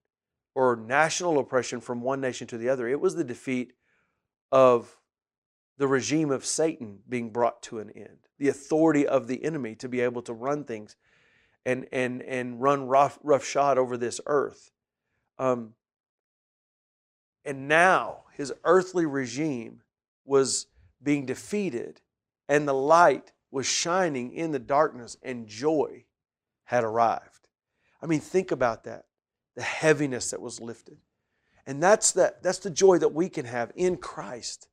or 0.55 0.75
national 0.75 1.39
oppression 1.39 1.81
from 1.81 2.01
one 2.01 2.21
nation 2.21 2.47
to 2.47 2.57
the 2.57 2.69
other. 2.69 2.87
It 2.87 3.01
was 3.01 3.15
the 3.15 3.23
defeat 3.23 3.73
of 4.51 4.97
the 5.77 5.87
regime 5.87 6.31
of 6.31 6.45
Satan 6.45 6.99
being 7.09 7.31
brought 7.31 7.61
to 7.63 7.79
an 7.79 7.89
end, 7.91 8.27
the 8.37 8.49
authority 8.49 9.07
of 9.07 9.27
the 9.27 9.43
enemy 9.43 9.75
to 9.75 9.89
be 9.89 10.01
able 10.01 10.21
to 10.23 10.33
run 10.33 10.63
things 10.63 10.95
and, 11.65 11.87
and, 11.91 12.21
and 12.21 12.61
run 12.61 12.87
rough, 12.87 13.17
roughshod 13.23 13.77
over 13.77 13.97
this 13.97 14.21
earth. 14.25 14.71
Um, 15.39 15.73
and 17.45 17.67
now 17.67 18.23
his 18.33 18.53
earthly 18.63 19.05
regime 19.05 19.81
was 20.25 20.67
being 21.01 21.25
defeated, 21.25 22.01
and 22.47 22.67
the 22.67 22.73
light 22.73 23.31
was 23.51 23.65
shining 23.65 24.33
in 24.33 24.51
the 24.51 24.59
darkness, 24.59 25.17
and 25.21 25.47
joy 25.47 26.05
had 26.65 26.83
arrived. 26.83 27.47
I 28.01 28.05
mean, 28.05 28.19
think 28.19 28.51
about 28.51 28.83
that 28.85 29.05
the 29.55 29.61
heaviness 29.61 30.31
that 30.31 30.41
was 30.41 30.59
lifted. 30.59 30.97
And 31.65 31.81
that's 31.81 32.11
the, 32.11 32.35
that's 32.41 32.59
the 32.59 32.69
joy 32.69 32.97
that 32.97 33.13
we 33.13 33.29
can 33.29 33.45
have 33.45 33.71
in 33.75 33.97
Christ. 33.97 34.67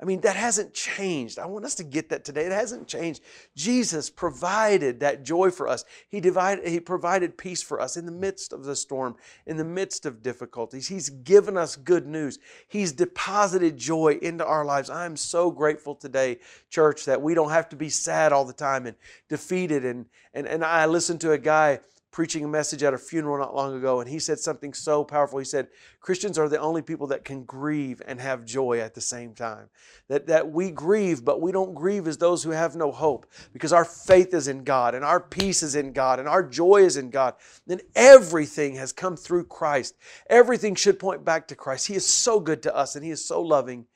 I 0.00 0.04
mean, 0.04 0.20
that 0.20 0.36
hasn't 0.36 0.74
changed. 0.74 1.40
I 1.40 1.46
want 1.46 1.64
us 1.64 1.74
to 1.76 1.84
get 1.84 2.08
that 2.10 2.24
today. 2.24 2.46
It 2.46 2.52
hasn't 2.52 2.86
changed. 2.86 3.20
Jesus 3.56 4.10
provided 4.10 5.00
that 5.00 5.24
joy 5.24 5.50
for 5.50 5.66
us. 5.66 5.84
He, 6.08 6.20
divided, 6.20 6.68
he 6.68 6.78
provided 6.78 7.36
peace 7.36 7.62
for 7.62 7.80
us 7.80 7.96
in 7.96 8.06
the 8.06 8.12
midst 8.12 8.52
of 8.52 8.62
the 8.64 8.76
storm, 8.76 9.16
in 9.44 9.56
the 9.56 9.64
midst 9.64 10.06
of 10.06 10.22
difficulties. 10.22 10.86
He's 10.86 11.10
given 11.10 11.56
us 11.56 11.74
good 11.74 12.06
news. 12.06 12.38
He's 12.68 12.92
deposited 12.92 13.76
joy 13.76 14.18
into 14.22 14.46
our 14.46 14.64
lives. 14.64 14.88
I'm 14.88 15.16
so 15.16 15.50
grateful 15.50 15.96
today, 15.96 16.38
church, 16.70 17.04
that 17.06 17.20
we 17.20 17.34
don't 17.34 17.50
have 17.50 17.68
to 17.70 17.76
be 17.76 17.88
sad 17.88 18.32
all 18.32 18.44
the 18.44 18.52
time 18.52 18.86
and 18.86 18.96
defeated. 19.28 19.84
And, 19.84 20.06
and, 20.32 20.46
and 20.46 20.64
I 20.64 20.86
listened 20.86 21.20
to 21.22 21.32
a 21.32 21.38
guy 21.38 21.80
preaching 22.10 22.44
a 22.44 22.48
message 22.48 22.82
at 22.82 22.94
a 22.94 22.98
funeral 22.98 23.38
not 23.38 23.54
long 23.54 23.76
ago, 23.76 24.00
and 24.00 24.08
he 24.08 24.18
said 24.18 24.38
something 24.38 24.72
so 24.72 25.04
powerful. 25.04 25.38
He 25.38 25.44
said, 25.44 25.68
Christians 26.00 26.38
are 26.38 26.48
the 26.48 26.58
only 26.58 26.82
people 26.82 27.06
that 27.08 27.24
can 27.24 27.44
grieve 27.44 28.00
and 28.06 28.20
have 28.20 28.44
joy 28.44 28.80
at 28.80 28.94
the 28.94 29.00
same 29.00 29.34
time. 29.34 29.68
That, 30.08 30.26
that 30.26 30.50
we 30.50 30.70
grieve, 30.70 31.24
but 31.24 31.40
we 31.40 31.52
don't 31.52 31.74
grieve 31.74 32.08
as 32.08 32.16
those 32.16 32.42
who 32.42 32.50
have 32.50 32.74
no 32.76 32.90
hope 32.90 33.26
because 33.52 33.72
our 33.72 33.84
faith 33.84 34.32
is 34.32 34.48
in 34.48 34.64
God 34.64 34.94
and 34.94 35.04
our 35.04 35.20
peace 35.20 35.62
is 35.62 35.74
in 35.74 35.92
God 35.92 36.18
and 36.18 36.28
our 36.28 36.42
joy 36.42 36.82
is 36.82 36.96
in 36.96 37.10
God. 37.10 37.34
Then 37.66 37.80
everything 37.94 38.76
has 38.76 38.92
come 38.92 39.16
through 39.16 39.44
Christ. 39.44 39.94
Everything 40.30 40.74
should 40.74 40.98
point 40.98 41.24
back 41.24 41.46
to 41.48 41.54
Christ. 41.54 41.86
He 41.86 41.94
is 41.94 42.06
so 42.06 42.40
good 42.40 42.62
to 42.62 42.74
us 42.74 42.96
and 42.96 43.04
He 43.04 43.10
is 43.10 43.24
so 43.24 43.42
loving 43.42 43.86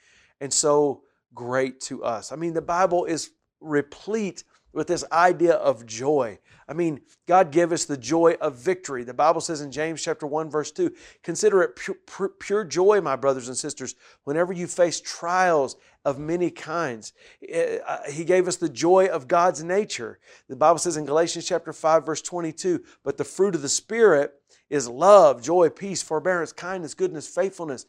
and 0.40 0.52
so 0.52 1.02
great 1.34 1.80
to 1.82 2.04
us. 2.04 2.30
I 2.30 2.36
mean, 2.36 2.52
the 2.52 2.60
Bible 2.60 3.06
is 3.06 3.30
replete 3.60 4.44
with 4.72 4.86
this 4.86 5.04
idea 5.12 5.54
of 5.54 5.86
joy. 5.86 6.38
I 6.72 6.74
mean, 6.74 7.02
God 7.28 7.50
gave 7.50 7.70
us 7.70 7.84
the 7.84 7.98
joy 7.98 8.38
of 8.40 8.56
victory. 8.56 9.04
The 9.04 9.12
Bible 9.12 9.42
says 9.42 9.60
in 9.60 9.70
James 9.70 10.02
chapter 10.02 10.26
1 10.26 10.48
verse 10.48 10.72
2, 10.72 10.90
consider 11.22 11.60
it 11.60 11.76
pure, 11.76 12.30
pure, 12.40 12.64
joy, 12.64 12.98
my 13.02 13.14
brothers 13.14 13.48
and 13.48 13.56
sisters, 13.58 13.94
whenever 14.24 14.54
you 14.54 14.66
face 14.66 14.98
trials 14.98 15.76
of 16.06 16.18
many 16.18 16.50
kinds. 16.50 17.12
Eh, 17.46 17.76
uh, 17.86 18.10
he 18.10 18.24
gave 18.24 18.48
us 18.48 18.56
the 18.56 18.70
joy 18.70 19.04
of 19.12 19.28
God's 19.28 19.62
nature. 19.62 20.18
The 20.48 20.56
Bible 20.56 20.78
says 20.78 20.96
in 20.96 21.04
Galatians 21.04 21.46
chapter 21.46 21.74
5 21.74 22.06
verse 22.06 22.22
22, 22.22 22.82
but 23.04 23.18
the 23.18 23.24
fruit 23.24 23.54
of 23.54 23.60
the 23.60 23.68
spirit 23.68 24.32
is 24.70 24.88
love, 24.88 25.42
joy, 25.42 25.68
peace, 25.68 26.00
forbearance, 26.00 26.54
kindness, 26.54 26.94
goodness, 26.94 27.28
faithfulness, 27.28 27.84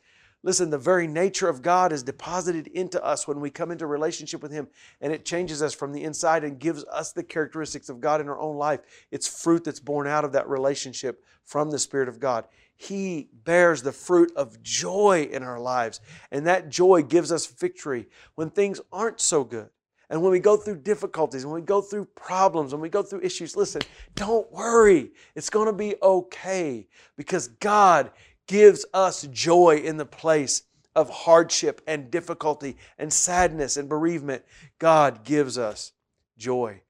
Listen, 0.45 0.69
the 0.69 0.77
very 0.77 1.07
nature 1.07 1.47
of 1.47 1.61
God 1.61 1.93
is 1.93 2.03
deposited 2.03 2.67
into 2.67 3.03
us 3.03 3.27
when 3.27 3.39
we 3.39 3.49
come 3.49 3.71
into 3.71 3.87
relationship 3.87 4.43
with 4.43 4.51
Him, 4.51 4.67
and 4.99 5.13
it 5.13 5.23
changes 5.23 5.61
us 5.61 5.73
from 5.73 5.93
the 5.93 6.03
inside 6.03 6.43
and 6.43 6.59
gives 6.59 6.83
us 6.91 7.13
the 7.13 7.23
characteristics 7.23 7.87
of 7.87 8.01
God 8.01 8.19
in 8.19 8.27
our 8.27 8.39
own 8.39 8.57
life. 8.57 8.81
It's 9.09 9.41
fruit 9.41 9.63
that's 9.63 9.79
born 9.79 10.05
out 10.05 10.25
of 10.25 10.33
that 10.33 10.49
relationship 10.49 11.23
from 11.45 11.71
the 11.71 11.79
Spirit 11.79 12.09
of 12.09 12.19
God. 12.19 12.45
He 12.75 13.29
bears 13.45 13.81
the 13.81 13.93
fruit 13.93 14.33
of 14.35 14.61
joy 14.61 15.29
in 15.31 15.43
our 15.43 15.59
lives, 15.59 16.01
and 16.29 16.45
that 16.45 16.69
joy 16.69 17.03
gives 17.03 17.31
us 17.31 17.45
victory 17.45 18.07
when 18.35 18.49
things 18.49 18.81
aren't 18.91 19.21
so 19.21 19.45
good. 19.45 19.69
And 20.09 20.21
when 20.21 20.31
we 20.31 20.39
go 20.39 20.57
through 20.57 20.81
difficulties, 20.81 21.45
when 21.45 21.55
we 21.55 21.61
go 21.61 21.81
through 21.81 22.05
problems, 22.05 22.73
when 22.73 22.81
we 22.81 22.89
go 22.89 23.01
through 23.01 23.21
issues, 23.21 23.55
listen, 23.55 23.81
don't 24.15 24.51
worry. 24.51 25.11
It's 25.33 25.49
going 25.49 25.67
to 25.67 25.73
be 25.73 25.95
okay 26.03 26.87
because 27.15 27.47
God 27.47 28.11
gives 28.47 28.85
us 28.93 29.27
joy 29.31 29.81
in 29.83 29.97
the 29.97 30.05
place 30.05 30.63
of 30.95 31.09
hardship 31.09 31.81
and 31.87 32.11
difficulty 32.11 32.77
and 32.97 33.11
sadness 33.11 33.77
and 33.77 33.89
bereavement. 33.89 34.43
God 34.79 35.23
gives 35.23 35.57
us 35.57 35.91
joy. 36.37 36.81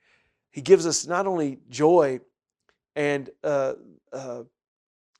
He 0.51 0.61
gives 0.61 0.85
us 0.85 1.07
not 1.07 1.25
only 1.25 1.59
joy 1.69 2.19
and 2.95 3.29
uh, 3.43 3.73
uh, 4.11 4.43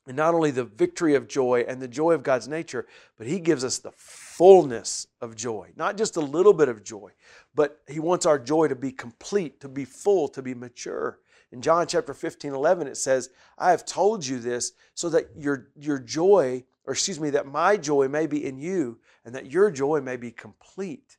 not 0.06 0.36
only 0.36 0.52
the 0.52 0.66
victory 0.66 1.16
of 1.16 1.28
joy 1.28 1.64
and 1.68 1.82
the 1.82 1.88
joy 1.88 2.12
of 2.12 2.24
God's 2.24 2.48
nature, 2.48 2.86
but 3.18 3.26
He 3.26 3.40
gives 3.40 3.64
us 3.64 3.80
the 3.80 3.94
fullness 3.96 5.08
of 5.22 5.36
joy. 5.36 5.72
Not 5.76 5.98
just 5.98 6.18
a 6.18 6.22
little 6.22 6.54
bit 6.54 6.68
of 6.68 6.84
joy, 6.84 7.12
but 7.56 7.80
He 7.88 8.00
wants 8.00 8.26
our 8.26 8.38
joy 8.38 8.68
to 8.68 8.76
be 8.76 8.92
complete, 8.92 9.62
to 9.62 9.70
be 9.70 9.86
full, 9.86 10.28
to 10.30 10.42
be 10.42 10.54
mature. 10.54 11.20
In 11.54 11.62
John 11.62 11.86
chapter 11.86 12.16
15, 12.16 12.52
11, 12.52 12.88
it 12.88 12.98
says, 12.98 13.30
I 13.60 13.70
have 13.70 13.86
told 13.86 14.26
you 14.26 14.40
this 14.40 14.72
so 14.96 15.08
that 15.10 15.30
your, 15.38 15.68
your 15.76 16.00
joy, 16.00 16.64
or 16.86 16.94
excuse 16.94 17.20
me, 17.20 17.30
that 17.30 17.46
my 17.46 17.78
joy 17.78 18.08
may 18.08 18.26
be 18.26 18.44
in 18.44 18.58
you 18.58 18.98
and 19.24 19.36
that 19.36 19.52
your 19.52 19.70
joy 19.70 20.02
may 20.02 20.18
be 20.18 20.32
complete. 20.32 21.18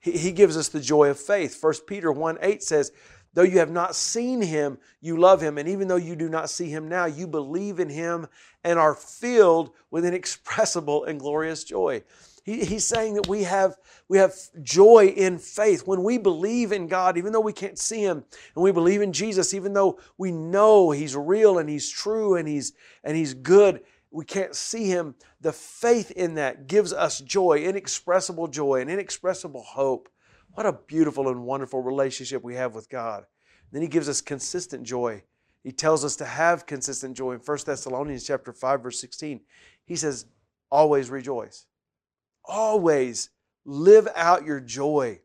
He, 0.00 0.10
he 0.10 0.32
gives 0.32 0.56
us 0.56 0.68
the 0.68 0.80
joy 0.80 1.10
of 1.10 1.20
faith. 1.20 1.62
1 1.62 1.74
Peter 1.86 2.10
1 2.10 2.38
8 2.42 2.60
says, 2.60 2.90
Though 3.34 3.44
you 3.44 3.60
have 3.60 3.70
not 3.70 3.94
seen 3.94 4.42
him, 4.42 4.78
you 5.00 5.16
love 5.16 5.40
him. 5.40 5.58
And 5.58 5.68
even 5.68 5.86
though 5.86 5.94
you 5.94 6.16
do 6.16 6.28
not 6.28 6.50
see 6.50 6.70
him 6.70 6.88
now, 6.88 7.04
you 7.04 7.28
believe 7.28 7.78
in 7.78 7.88
him 7.88 8.26
and 8.64 8.80
are 8.80 8.96
filled 8.96 9.70
with 9.92 10.04
inexpressible 10.04 11.04
and 11.04 11.20
glorious 11.20 11.62
joy. 11.62 12.02
He, 12.48 12.64
he's 12.64 12.86
saying 12.86 13.12
that 13.12 13.28
we 13.28 13.42
have, 13.42 13.76
we 14.08 14.16
have 14.16 14.32
joy 14.62 15.12
in 15.14 15.36
faith. 15.36 15.86
When 15.86 16.02
we 16.02 16.16
believe 16.16 16.72
in 16.72 16.86
God, 16.86 17.18
even 17.18 17.30
though 17.30 17.42
we 17.42 17.52
can't 17.52 17.78
see 17.78 18.00
Him, 18.00 18.24
and 18.54 18.64
we 18.64 18.72
believe 18.72 19.02
in 19.02 19.12
Jesus, 19.12 19.52
even 19.52 19.74
though 19.74 20.00
we 20.16 20.32
know 20.32 20.90
He's 20.90 21.14
real 21.14 21.58
and 21.58 21.68
He's 21.68 21.90
true 21.90 22.36
and 22.36 22.48
He's, 22.48 22.72
and 23.04 23.18
he's 23.18 23.34
good, 23.34 23.82
we 24.10 24.24
can't 24.24 24.56
see 24.56 24.86
Him. 24.86 25.14
The 25.42 25.52
faith 25.52 26.10
in 26.12 26.36
that 26.36 26.66
gives 26.66 26.90
us 26.90 27.20
joy, 27.20 27.58
inexpressible 27.58 28.48
joy, 28.48 28.80
and 28.80 28.88
inexpressible 28.88 29.62
hope. 29.62 30.08
What 30.52 30.64
a 30.64 30.72
beautiful 30.72 31.28
and 31.28 31.44
wonderful 31.44 31.82
relationship 31.82 32.42
we 32.42 32.54
have 32.54 32.74
with 32.74 32.88
God. 32.88 33.24
Then 33.72 33.82
He 33.82 33.88
gives 33.88 34.08
us 34.08 34.22
consistent 34.22 34.84
joy. 34.84 35.22
He 35.62 35.72
tells 35.72 36.02
us 36.02 36.16
to 36.16 36.24
have 36.24 36.64
consistent 36.64 37.14
joy 37.14 37.32
in 37.32 37.40
1 37.40 37.58
Thessalonians 37.66 38.26
chapter 38.26 38.54
5 38.54 38.82
verse 38.82 38.98
16. 38.98 39.42
He 39.84 39.96
says, 39.96 40.24
"Always 40.70 41.10
rejoice." 41.10 41.66
Always 42.48 43.30
live 43.64 44.08
out 44.16 44.46
your 44.46 44.60
joy. 44.60 45.20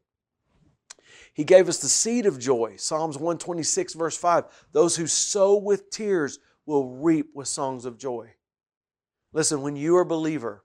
He 1.33 1.43
gave 1.43 1.67
us 1.67 1.79
the 1.79 1.89
seed 1.89 2.25
of 2.25 2.38
joy. 2.38 2.75
Psalms 2.77 3.17
126, 3.17 3.95
verse 3.95 4.17
5. 4.17 4.45
Those 4.71 4.95
who 4.95 5.07
sow 5.07 5.55
with 5.57 5.89
tears 5.89 6.38
will 6.65 6.89
reap 6.97 7.31
with 7.33 7.47
songs 7.47 7.86
of 7.86 7.97
joy. 7.97 8.33
Listen, 9.31 9.62
when 9.63 9.75
you 9.75 9.97
are 9.97 10.01
a 10.01 10.05
believer 10.05 10.63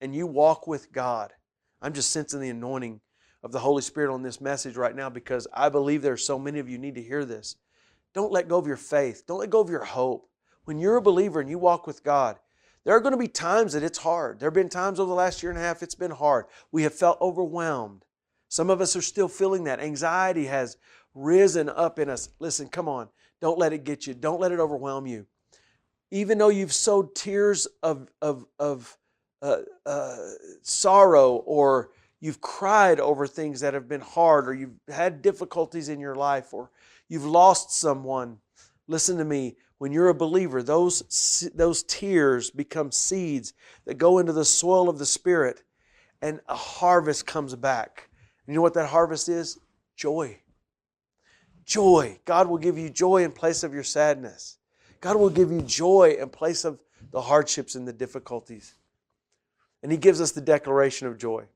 and 0.00 0.14
you 0.14 0.26
walk 0.26 0.66
with 0.66 0.92
God, 0.92 1.32
I'm 1.80 1.94
just 1.94 2.10
sensing 2.10 2.40
the 2.40 2.50
anointing 2.50 3.00
of 3.42 3.52
the 3.52 3.58
Holy 3.60 3.82
Spirit 3.82 4.12
on 4.12 4.22
this 4.22 4.40
message 4.40 4.76
right 4.76 4.94
now 4.94 5.08
because 5.08 5.48
I 5.52 5.68
believe 5.70 6.02
there 6.02 6.12
are 6.12 6.18
so 6.18 6.38
many 6.38 6.58
of 6.58 6.68
you 6.68 6.78
need 6.78 6.94
to 6.96 7.02
hear 7.02 7.24
this. 7.24 7.56
Don't 8.12 8.30
let 8.30 8.48
go 8.48 8.58
of 8.58 8.66
your 8.66 8.76
faith. 8.76 9.24
Don't 9.26 9.38
let 9.38 9.50
go 9.50 9.60
of 9.60 9.70
your 9.70 9.84
hope. 9.84 10.28
When 10.64 10.78
you're 10.78 10.96
a 10.96 11.02
believer 11.02 11.40
and 11.40 11.48
you 11.48 11.58
walk 11.58 11.86
with 11.86 12.04
God, 12.04 12.38
there 12.84 12.96
are 12.96 13.00
going 13.00 13.12
to 13.12 13.18
be 13.18 13.28
times 13.28 13.74
that 13.74 13.82
it's 13.82 13.98
hard. 13.98 14.40
There 14.40 14.48
have 14.48 14.54
been 14.54 14.68
times 14.68 14.98
over 14.98 15.08
the 15.08 15.14
last 15.14 15.42
year 15.42 15.50
and 15.50 15.58
a 15.58 15.62
half 15.62 15.82
it's 15.82 15.94
been 15.94 16.10
hard. 16.10 16.46
We 16.72 16.82
have 16.82 16.94
felt 16.94 17.20
overwhelmed. 17.20 18.04
Some 18.48 18.70
of 18.70 18.80
us 18.80 18.96
are 18.96 19.02
still 19.02 19.28
feeling 19.28 19.64
that. 19.64 19.80
Anxiety 19.80 20.46
has 20.46 20.76
risen 21.14 21.68
up 21.68 21.98
in 21.98 22.10
us. 22.10 22.28
Listen, 22.38 22.68
come 22.68 22.88
on. 22.88 23.08
Don't 23.40 23.58
let 23.58 23.72
it 23.72 23.84
get 23.84 24.06
you. 24.06 24.14
Don't 24.14 24.40
let 24.40 24.52
it 24.52 24.60
overwhelm 24.60 25.06
you. 25.06 25.26
Even 26.10 26.38
though 26.38 26.48
you've 26.48 26.72
sowed 26.72 27.14
tears 27.14 27.66
of, 27.82 28.08
of, 28.20 28.44
of 28.58 28.96
uh, 29.40 29.62
uh, 29.86 30.16
sorrow 30.62 31.36
or 31.46 31.90
you've 32.20 32.40
cried 32.40 33.00
over 33.00 33.26
things 33.26 33.60
that 33.60 33.74
have 33.74 33.88
been 33.88 34.00
hard 34.00 34.46
or 34.48 34.54
you've 34.54 34.78
had 34.88 35.22
difficulties 35.22 35.88
in 35.88 35.98
your 35.98 36.14
life 36.14 36.52
or 36.52 36.70
you've 37.08 37.24
lost 37.24 37.72
someone, 37.72 38.38
listen 38.86 39.16
to 39.18 39.24
me. 39.24 39.56
When 39.82 39.90
you're 39.90 40.10
a 40.10 40.14
believer, 40.14 40.62
those, 40.62 41.50
those 41.56 41.82
tears 41.82 42.52
become 42.52 42.92
seeds 42.92 43.52
that 43.84 43.94
go 43.94 44.20
into 44.20 44.32
the 44.32 44.44
soil 44.44 44.88
of 44.88 45.00
the 45.00 45.04
Spirit 45.04 45.64
and 46.20 46.38
a 46.48 46.54
harvest 46.54 47.26
comes 47.26 47.56
back. 47.56 48.08
And 48.46 48.54
you 48.54 48.58
know 48.58 48.62
what 48.62 48.74
that 48.74 48.90
harvest 48.90 49.28
is? 49.28 49.58
Joy. 49.96 50.38
Joy. 51.64 52.20
God 52.24 52.48
will 52.48 52.58
give 52.58 52.78
you 52.78 52.90
joy 52.90 53.24
in 53.24 53.32
place 53.32 53.64
of 53.64 53.74
your 53.74 53.82
sadness. 53.82 54.58
God 55.00 55.16
will 55.16 55.30
give 55.30 55.50
you 55.50 55.62
joy 55.62 56.16
in 56.16 56.28
place 56.28 56.64
of 56.64 56.78
the 57.10 57.22
hardships 57.22 57.74
and 57.74 57.84
the 57.84 57.92
difficulties. 57.92 58.76
And 59.82 59.90
He 59.90 59.98
gives 59.98 60.20
us 60.20 60.30
the 60.30 60.40
declaration 60.40 61.08
of 61.08 61.18
joy. 61.18 61.46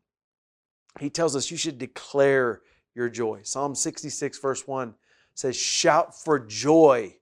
He 0.99 1.11
tells 1.11 1.37
us 1.37 1.53
you 1.53 1.57
should 1.57 1.79
declare 1.79 2.63
your 2.93 3.09
joy. 3.09 3.43
Psalm 3.45 3.77
66, 3.77 4.41
verse 4.41 4.67
1 4.67 4.97
says, 5.35 5.57
Shout 5.57 6.21
for 6.21 6.41
joy. 6.41 7.19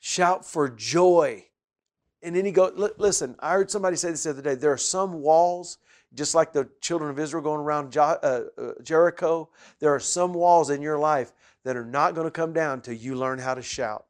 Shout 0.00 0.44
for 0.44 0.68
joy. 0.68 1.44
And 2.22 2.34
then 2.34 2.44
he 2.44 2.52
goes, 2.52 2.72
Listen, 2.98 3.36
I 3.40 3.52
heard 3.52 3.70
somebody 3.70 3.96
say 3.96 4.10
this 4.10 4.24
the 4.24 4.30
other 4.30 4.42
day. 4.42 4.54
There 4.54 4.72
are 4.72 4.78
some 4.78 5.14
walls, 5.14 5.78
just 6.14 6.34
like 6.34 6.52
the 6.52 6.68
children 6.80 7.10
of 7.10 7.18
Israel 7.18 7.42
going 7.42 7.60
around 7.60 7.96
uh, 7.96 8.18
uh, 8.22 8.72
Jericho, 8.82 9.48
there 9.80 9.94
are 9.94 10.00
some 10.00 10.32
walls 10.34 10.70
in 10.70 10.82
your 10.82 10.98
life 10.98 11.32
that 11.64 11.76
are 11.76 11.84
not 11.84 12.14
going 12.14 12.26
to 12.26 12.30
come 12.30 12.52
down 12.52 12.74
until 12.74 12.94
you 12.94 13.16
learn 13.16 13.38
how 13.38 13.54
to 13.54 13.62
shout. 13.62 14.06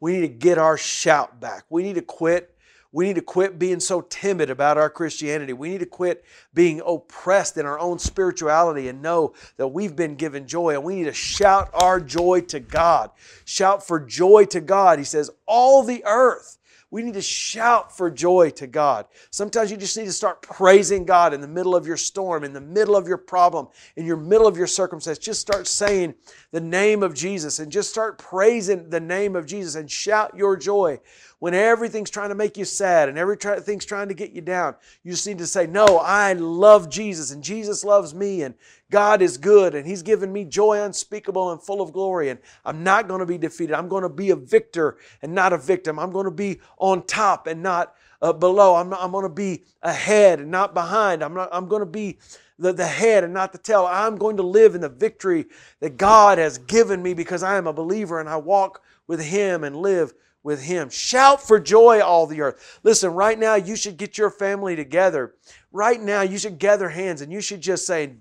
We 0.00 0.12
need 0.12 0.20
to 0.20 0.28
get 0.28 0.58
our 0.58 0.76
shout 0.76 1.40
back. 1.40 1.64
We 1.68 1.82
need 1.82 1.94
to 1.94 2.02
quit 2.02 2.53
we 2.94 3.06
need 3.06 3.16
to 3.16 3.22
quit 3.22 3.58
being 3.58 3.80
so 3.80 4.02
timid 4.02 4.50
about 4.50 4.78
our 4.78 4.88
Christianity. 4.88 5.52
We 5.52 5.68
need 5.68 5.80
to 5.80 5.86
quit 5.86 6.24
being 6.54 6.80
oppressed 6.86 7.58
in 7.58 7.66
our 7.66 7.76
own 7.80 7.98
spirituality 7.98 8.86
and 8.86 9.02
know 9.02 9.34
that 9.56 9.66
we've 9.66 9.96
been 9.96 10.14
given 10.14 10.46
joy. 10.46 10.74
And 10.74 10.84
we 10.84 10.94
need 10.94 11.04
to 11.06 11.12
shout 11.12 11.70
our 11.74 11.98
joy 11.98 12.42
to 12.42 12.60
God. 12.60 13.10
Shout 13.46 13.84
for 13.84 13.98
joy 13.98 14.44
to 14.44 14.60
God. 14.60 15.00
He 15.00 15.04
says, 15.04 15.28
All 15.44 15.82
the 15.82 16.04
earth 16.06 16.58
we 16.94 17.02
need 17.02 17.14
to 17.14 17.22
shout 17.22 17.96
for 17.96 18.08
joy 18.08 18.50
to 18.50 18.68
God. 18.68 19.06
Sometimes 19.30 19.68
you 19.68 19.76
just 19.76 19.96
need 19.96 20.04
to 20.04 20.12
start 20.12 20.42
praising 20.42 21.04
God 21.04 21.34
in 21.34 21.40
the 21.40 21.48
middle 21.48 21.74
of 21.74 21.88
your 21.88 21.96
storm, 21.96 22.44
in 22.44 22.52
the 22.52 22.60
middle 22.60 22.94
of 22.94 23.08
your 23.08 23.18
problem, 23.18 23.66
in 23.96 24.06
your 24.06 24.16
middle 24.16 24.46
of 24.46 24.56
your 24.56 24.68
circumstance. 24.68 25.18
Just 25.18 25.40
start 25.40 25.66
saying 25.66 26.14
the 26.52 26.60
name 26.60 27.02
of 27.02 27.12
Jesus 27.12 27.58
and 27.58 27.72
just 27.72 27.90
start 27.90 28.18
praising 28.18 28.90
the 28.90 29.00
name 29.00 29.34
of 29.34 29.44
Jesus 29.44 29.74
and 29.74 29.90
shout 29.90 30.36
your 30.36 30.56
joy. 30.56 31.00
When 31.44 31.52
everything's 31.52 32.08
trying 32.08 32.30
to 32.30 32.34
make 32.34 32.56
you 32.56 32.64
sad 32.64 33.10
and 33.10 33.18
everything's 33.18 33.84
trying 33.84 34.08
to 34.08 34.14
get 34.14 34.32
you 34.32 34.40
down, 34.40 34.76
you 35.02 35.10
just 35.10 35.26
need 35.26 35.36
to 35.36 35.46
say, 35.46 35.66
No, 35.66 35.98
I 35.98 36.32
love 36.32 36.88
Jesus 36.88 37.32
and 37.32 37.44
Jesus 37.44 37.84
loves 37.84 38.14
me 38.14 38.44
and 38.44 38.54
God 38.90 39.20
is 39.20 39.36
good 39.36 39.74
and 39.74 39.86
He's 39.86 40.00
given 40.00 40.32
me 40.32 40.46
joy 40.46 40.82
unspeakable 40.82 41.52
and 41.52 41.62
full 41.62 41.82
of 41.82 41.92
glory. 41.92 42.30
And 42.30 42.38
I'm 42.64 42.82
not 42.82 43.08
going 43.08 43.20
to 43.20 43.26
be 43.26 43.36
defeated. 43.36 43.74
I'm 43.74 43.90
going 43.90 44.04
to 44.04 44.08
be 44.08 44.30
a 44.30 44.36
victor 44.36 44.96
and 45.20 45.34
not 45.34 45.52
a 45.52 45.58
victim. 45.58 45.98
I'm 45.98 46.12
going 46.12 46.24
to 46.24 46.30
be 46.30 46.60
on 46.78 47.04
top 47.04 47.46
and 47.46 47.62
not 47.62 47.94
uh, 48.22 48.32
below. 48.32 48.76
I'm, 48.76 48.94
I'm 48.94 49.12
going 49.12 49.24
to 49.24 49.28
be 49.28 49.64
ahead 49.82 50.40
and 50.40 50.50
not 50.50 50.72
behind. 50.72 51.22
I'm, 51.22 51.34
not, 51.34 51.50
I'm 51.52 51.68
going 51.68 51.80
to 51.80 51.86
be 51.86 52.20
the, 52.58 52.72
the 52.72 52.86
head 52.86 53.22
and 53.22 53.34
not 53.34 53.52
the 53.52 53.58
tail. 53.58 53.86
I'm 53.86 54.16
going 54.16 54.38
to 54.38 54.42
live 54.42 54.74
in 54.74 54.80
the 54.80 54.88
victory 54.88 55.44
that 55.80 55.98
God 55.98 56.38
has 56.38 56.56
given 56.56 57.02
me 57.02 57.12
because 57.12 57.42
I 57.42 57.58
am 57.58 57.66
a 57.66 57.72
believer 57.74 58.18
and 58.18 58.30
I 58.30 58.36
walk 58.36 58.80
with 59.06 59.22
Him 59.22 59.62
and 59.62 59.76
live 59.76 60.14
with 60.44 60.62
Him. 60.62 60.90
Shout 60.90 61.42
for 61.42 61.58
joy, 61.58 62.00
all 62.00 62.26
the 62.28 62.42
earth. 62.42 62.78
Listen, 62.84 63.10
right 63.10 63.38
now, 63.38 63.56
you 63.56 63.74
should 63.74 63.96
get 63.96 64.16
your 64.16 64.30
family 64.30 64.76
together. 64.76 65.34
Right 65.72 66.00
now, 66.00 66.20
you 66.20 66.38
should 66.38 66.60
gather 66.60 66.90
hands 66.90 67.20
and 67.20 67.32
you 67.32 67.40
should 67.40 67.60
just 67.60 67.84
say, 67.84 68.12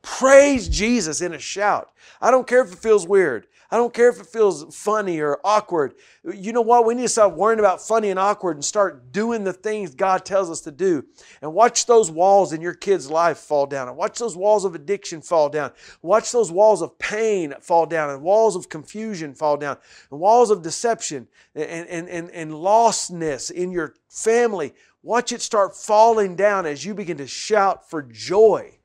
Praise 0.00 0.68
Jesus 0.68 1.20
in 1.20 1.32
a 1.32 1.38
shout. 1.38 1.92
I 2.20 2.30
don't 2.30 2.46
care 2.46 2.62
if 2.62 2.72
it 2.72 2.78
feels 2.78 3.06
weird. 3.06 3.46
I 3.72 3.76
don't 3.76 3.94
care 3.94 4.10
if 4.10 4.20
it 4.20 4.26
feels 4.26 4.76
funny 4.76 5.18
or 5.20 5.40
awkward. 5.42 5.94
You 6.22 6.52
know 6.52 6.60
what? 6.60 6.84
We 6.84 6.94
need 6.94 7.04
to 7.04 7.08
stop 7.08 7.32
worrying 7.32 7.58
about 7.58 7.80
funny 7.80 8.10
and 8.10 8.18
awkward 8.18 8.58
and 8.58 8.64
start 8.64 9.12
doing 9.12 9.44
the 9.44 9.54
things 9.54 9.94
God 9.94 10.26
tells 10.26 10.50
us 10.50 10.60
to 10.62 10.70
do. 10.70 11.06
And 11.40 11.54
watch 11.54 11.86
those 11.86 12.10
walls 12.10 12.52
in 12.52 12.60
your 12.60 12.74
kid's 12.74 13.10
life 13.10 13.38
fall 13.38 13.64
down. 13.64 13.88
And 13.88 13.96
watch 13.96 14.18
those 14.18 14.36
walls 14.36 14.66
of 14.66 14.74
addiction 14.74 15.22
fall 15.22 15.48
down. 15.48 15.72
Watch 16.02 16.32
those 16.32 16.52
walls 16.52 16.82
of 16.82 16.98
pain 16.98 17.54
fall 17.62 17.86
down. 17.86 18.10
And 18.10 18.20
walls 18.20 18.56
of 18.56 18.68
confusion 18.68 19.34
fall 19.34 19.56
down. 19.56 19.78
And 20.10 20.20
walls 20.20 20.50
of 20.50 20.60
deception 20.60 21.26
and, 21.54 21.88
and, 21.88 22.08
and, 22.10 22.30
and 22.30 22.52
lostness 22.52 23.50
in 23.50 23.70
your 23.70 23.94
family. 24.10 24.74
Watch 25.02 25.32
it 25.32 25.40
start 25.40 25.74
falling 25.74 26.36
down 26.36 26.66
as 26.66 26.84
you 26.84 26.92
begin 26.92 27.16
to 27.16 27.26
shout 27.26 27.88
for 27.88 28.02
joy 28.02 28.80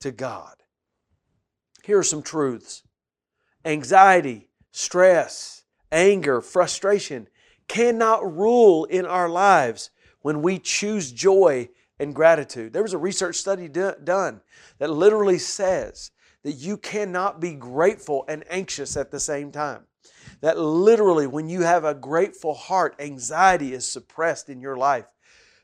to 0.00 0.12
God. 0.12 0.56
Here 1.84 1.98
are 1.98 2.02
some 2.02 2.22
truths 2.22 2.82
anxiety, 3.66 4.48
stress, 4.70 5.64
anger, 5.90 6.40
frustration 6.40 7.28
cannot 7.68 8.36
rule 8.36 8.84
in 8.84 9.04
our 9.04 9.28
lives 9.28 9.90
when 10.22 10.40
we 10.40 10.58
choose 10.58 11.12
joy 11.12 11.68
and 11.98 12.14
gratitude. 12.14 12.72
There 12.72 12.82
was 12.82 12.92
a 12.92 12.98
research 12.98 13.36
study 13.36 13.68
done 13.68 14.40
that 14.78 14.90
literally 14.90 15.38
says 15.38 16.12
that 16.44 16.52
you 16.52 16.76
cannot 16.76 17.40
be 17.40 17.54
grateful 17.54 18.24
and 18.28 18.44
anxious 18.48 18.96
at 18.96 19.10
the 19.10 19.20
same 19.20 19.50
time. 19.50 19.82
That 20.42 20.58
literally, 20.58 21.26
when 21.26 21.48
you 21.48 21.62
have 21.62 21.84
a 21.84 21.94
grateful 21.94 22.54
heart, 22.54 22.94
anxiety 23.00 23.72
is 23.72 23.90
suppressed 23.90 24.48
in 24.48 24.60
your 24.60 24.76
life 24.76 25.06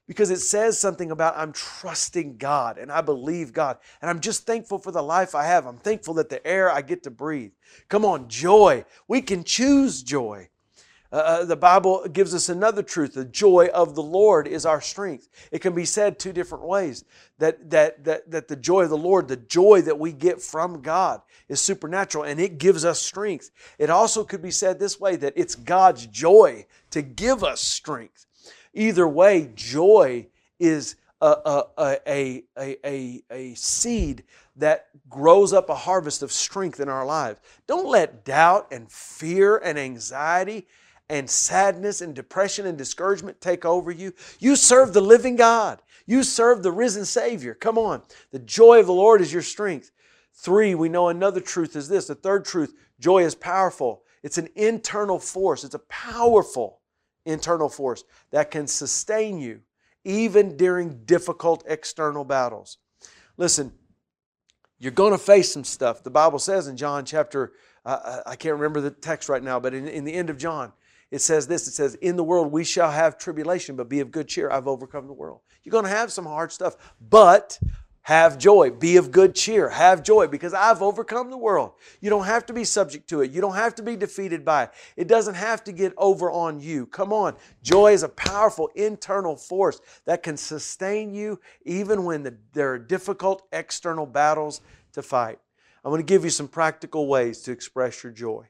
because 0.07 0.31
it 0.31 0.41
says 0.41 0.79
something 0.79 1.11
about 1.11 1.37
I'm 1.37 1.53
trusting 1.53 2.37
God 2.37 2.79
and 2.79 2.91
I 2.91 3.01
believe 3.01 3.53
God 3.53 3.79
and 4.01 4.11
I'm 4.11 4.21
just 4.21 4.47
thankful 4.47 4.79
for 4.79 4.91
the 4.91 5.03
life 5.03 5.35
I 5.35 5.45
have. 5.45 5.67
I'm 5.67 5.79
thankful 5.79 6.15
that 6.15 6.29
the 6.29 6.45
air 6.47 6.71
I 6.71 6.83
get 6.83 7.03
to 7.05 7.11
breathe. 7.11 7.53
Come 7.89 8.05
on, 8.05 8.29
joy. 8.29 8.85
We 9.09 9.23
can 9.23 9.45
choose 9.45 10.03
joy. 10.03 10.49
Uh, 11.13 11.17
uh, 11.17 11.45
the 11.45 11.57
Bible 11.57 12.09
gives 12.09 12.35
us 12.35 12.49
another 12.49 12.83
truth. 12.83 13.13
The 13.13 13.27
joy 13.27 13.69
of 13.75 13.95
the 13.95 14.03
Lord 14.03 14.49
is 14.49 14.65
our 14.65 14.81
strength. 14.81 15.29
It 15.53 15.59
can 15.59 15.75
be 15.75 15.85
said 15.85 16.19
two 16.19 16.33
different 16.33 16.65
ways 16.65 17.05
that, 17.39 17.69
that, 17.69 18.03
that, 18.05 18.31
that 18.31 18.49
the 18.49 18.57
joy 18.57 18.85
of 18.85 18.91
the 18.91 18.97
Lord, 18.97 19.29
the 19.29 19.37
joy 19.37 19.83
that 19.83 19.99
we 19.99 20.13
get 20.13 20.41
from 20.41 20.81
God, 20.81 21.21
is 21.51 21.61
supernatural 21.61 22.25
and 22.25 22.41
it 22.41 22.57
gives 22.57 22.87
us 22.87 22.99
strength. 22.99 23.51
It 23.79 23.91
also 23.91 24.25
could 24.25 24.41
be 24.41 24.51
said 24.51 24.79
this 24.79 24.99
way 24.99 25.17
that 25.17 25.35
it's 25.37 25.55
God's 25.55 26.07
joy 26.07 26.65
to 26.91 27.03
give 27.03 27.45
us 27.45 27.61
strength. 27.61 28.27
Either 28.75 29.07
way, 29.07 29.51
joy 29.55 30.27
is 30.59 30.97
a, 31.21 31.65
a, 31.77 31.99
a, 32.09 32.45
a, 32.59 33.23
a, 33.31 33.55
seed 33.55 34.25
that 34.57 34.89
grows 35.09 35.53
up 35.53 35.71
a 35.71 35.75
harvest 35.75 36.23
of 36.23 36.33
strength 36.33 36.81
in 36.81 36.89
our 36.89 37.07
lives. 37.07 37.41
Don't 37.67 37.87
let 37.87 38.25
doubt 38.25 38.67
and 38.73 38.91
fear 38.91 39.59
and 39.59 39.79
anxiety 39.79 40.67
and 41.09 41.29
sadness 41.29 42.01
and 42.01 42.15
depression 42.15 42.67
and 42.67 42.77
discouragement 42.77 43.41
take 43.41 43.65
over 43.65 43.91
you. 43.91 44.13
You 44.41 44.57
serve 44.57 44.93
the 44.93 45.01
living 45.01 45.37
God. 45.37 45.81
You 46.07 46.23
serve 46.23 46.63
the 46.63 46.73
risen 46.73 47.05
Savior. 47.05 47.55
Come 47.55 47.79
on. 47.79 48.03
The 48.33 48.41
joy 48.41 48.81
of 48.81 48.87
the 48.87 48.93
Lord 48.93 49.21
is 49.21 49.33
your 49.33 49.43
strength. 49.43 49.93
Three, 50.35 50.75
we 50.75 50.89
know 50.89 51.09
another 51.09 51.41
truth 51.41 51.77
is 51.77 51.89
this. 51.89 52.07
The 52.07 52.15
third 52.15 52.45
truth 52.45 52.75
joy 52.99 53.25
is 53.25 53.35
powerful. 53.35 54.03
It's 54.23 54.39
an 54.39 54.49
internal 54.55 55.19
force, 55.19 55.65
it's 55.65 55.75
a 55.75 55.81
powerful 55.81 56.79
internal 57.25 57.69
force 57.69 58.05
that 58.31 58.51
can 58.51 58.67
sustain 58.67 59.39
you 59.39 59.61
even 60.05 60.57
during 60.57 61.05
difficult 61.05 61.65
external 61.67 62.25
battles. 62.25 62.79
Listen, 63.37 63.73
you're 64.79 64.91
going 64.91 65.13
to 65.13 65.19
face 65.19 65.53
some 65.53 65.65
stuff. 65.65 66.03
The 66.03 66.11
Bible 66.11 66.39
says 66.39 66.67
in 66.67 66.77
John 66.77 67.05
chapter, 67.05 67.53
uh, 67.85 68.21
I 68.27 68.37
can't 68.37 68.55
remember 68.55 68.81
the 68.81 68.91
text 68.91 69.29
right 69.29 69.43
now, 69.43 69.61
but 69.61 69.75
in, 69.75 69.87
in 69.87 70.05
the 70.05 70.13
end 70.13 70.29
of 70.29 70.39
John, 70.39 70.73
it 71.11 71.21
says 71.21 71.47
this 71.47 71.69
it 71.69 71.73
says, 71.73 71.95
In 71.97 72.17
the 72.17 72.25
world 72.25 72.51
we 72.51 72.65
shall 72.65 72.91
have 72.91 73.19
tribulation, 73.19 73.77
but 73.77 73.89
be 73.89 74.01
of 74.01 74.11
good 74.11 74.29
cheer. 74.29 74.51
I've 74.51 74.67
overcome 74.67 75.07
the 75.07 75.13
world. 75.13 75.41
You're 75.63 75.71
going 75.71 75.85
to 75.85 75.91
have 75.91 76.11
some 76.11 76.25
hard 76.25 76.51
stuff, 76.51 76.77
but 77.01 77.61
have 78.03 78.37
joy. 78.37 78.71
Be 78.71 78.97
of 78.97 79.13
good 79.13 79.35
cheer. 79.35 79.69
Have 79.69 80.03
joy 80.03 80.27
because 80.27 80.53
I've 80.53 80.83
overcome 80.83 81.31
the 81.31 81.39
world. 81.39 81.73
You 82.01 82.11
don't 82.11 82.25
have 82.25 82.45
to 82.47 82.53
be 82.53 82.65
subject 82.65 83.09
to 83.11 83.21
it. 83.21 83.31
You 83.31 83.41
don't 83.41 83.55
have 83.55 83.77
to 83.77 83.83
be 83.83 83.97
defeated 83.97 84.45
by 84.45 84.65
it. 84.65 84.71
It 84.97 85.09
doesn't 85.09 85.35
have 85.35 85.63
to 85.65 85.73
get 85.73 85.95
over 85.97 86.31
on 86.31 86.61
you. 86.61 86.87
Come 86.87 87.13
on. 87.13 87.37
Joy 87.63 87.93
is 87.93 88.03
a 88.03 88.09
powerful 88.09 88.71
internal 88.75 89.37
force 89.37 89.81
that 90.05 90.25
can 90.25 90.37
sustain 90.37 91.15
you 91.15 91.39
even 91.65 92.05
when 92.05 92.25
the, 92.25 92.37
there 92.53 92.73
are 92.73 92.79
difficult 92.79 93.47
external 93.53 94.07
battles 94.07 94.61
to 94.95 95.03
fight. 95.03 95.39
I'm 95.85 95.91
going 95.91 96.03
to 96.03 96.07
give 96.07 96.25
you 96.25 96.31
some 96.31 96.49
practical 96.49 97.07
ways 97.07 97.43
to 97.43 97.53
express 97.53 98.03
your 98.03 98.13
joy. 98.13 98.47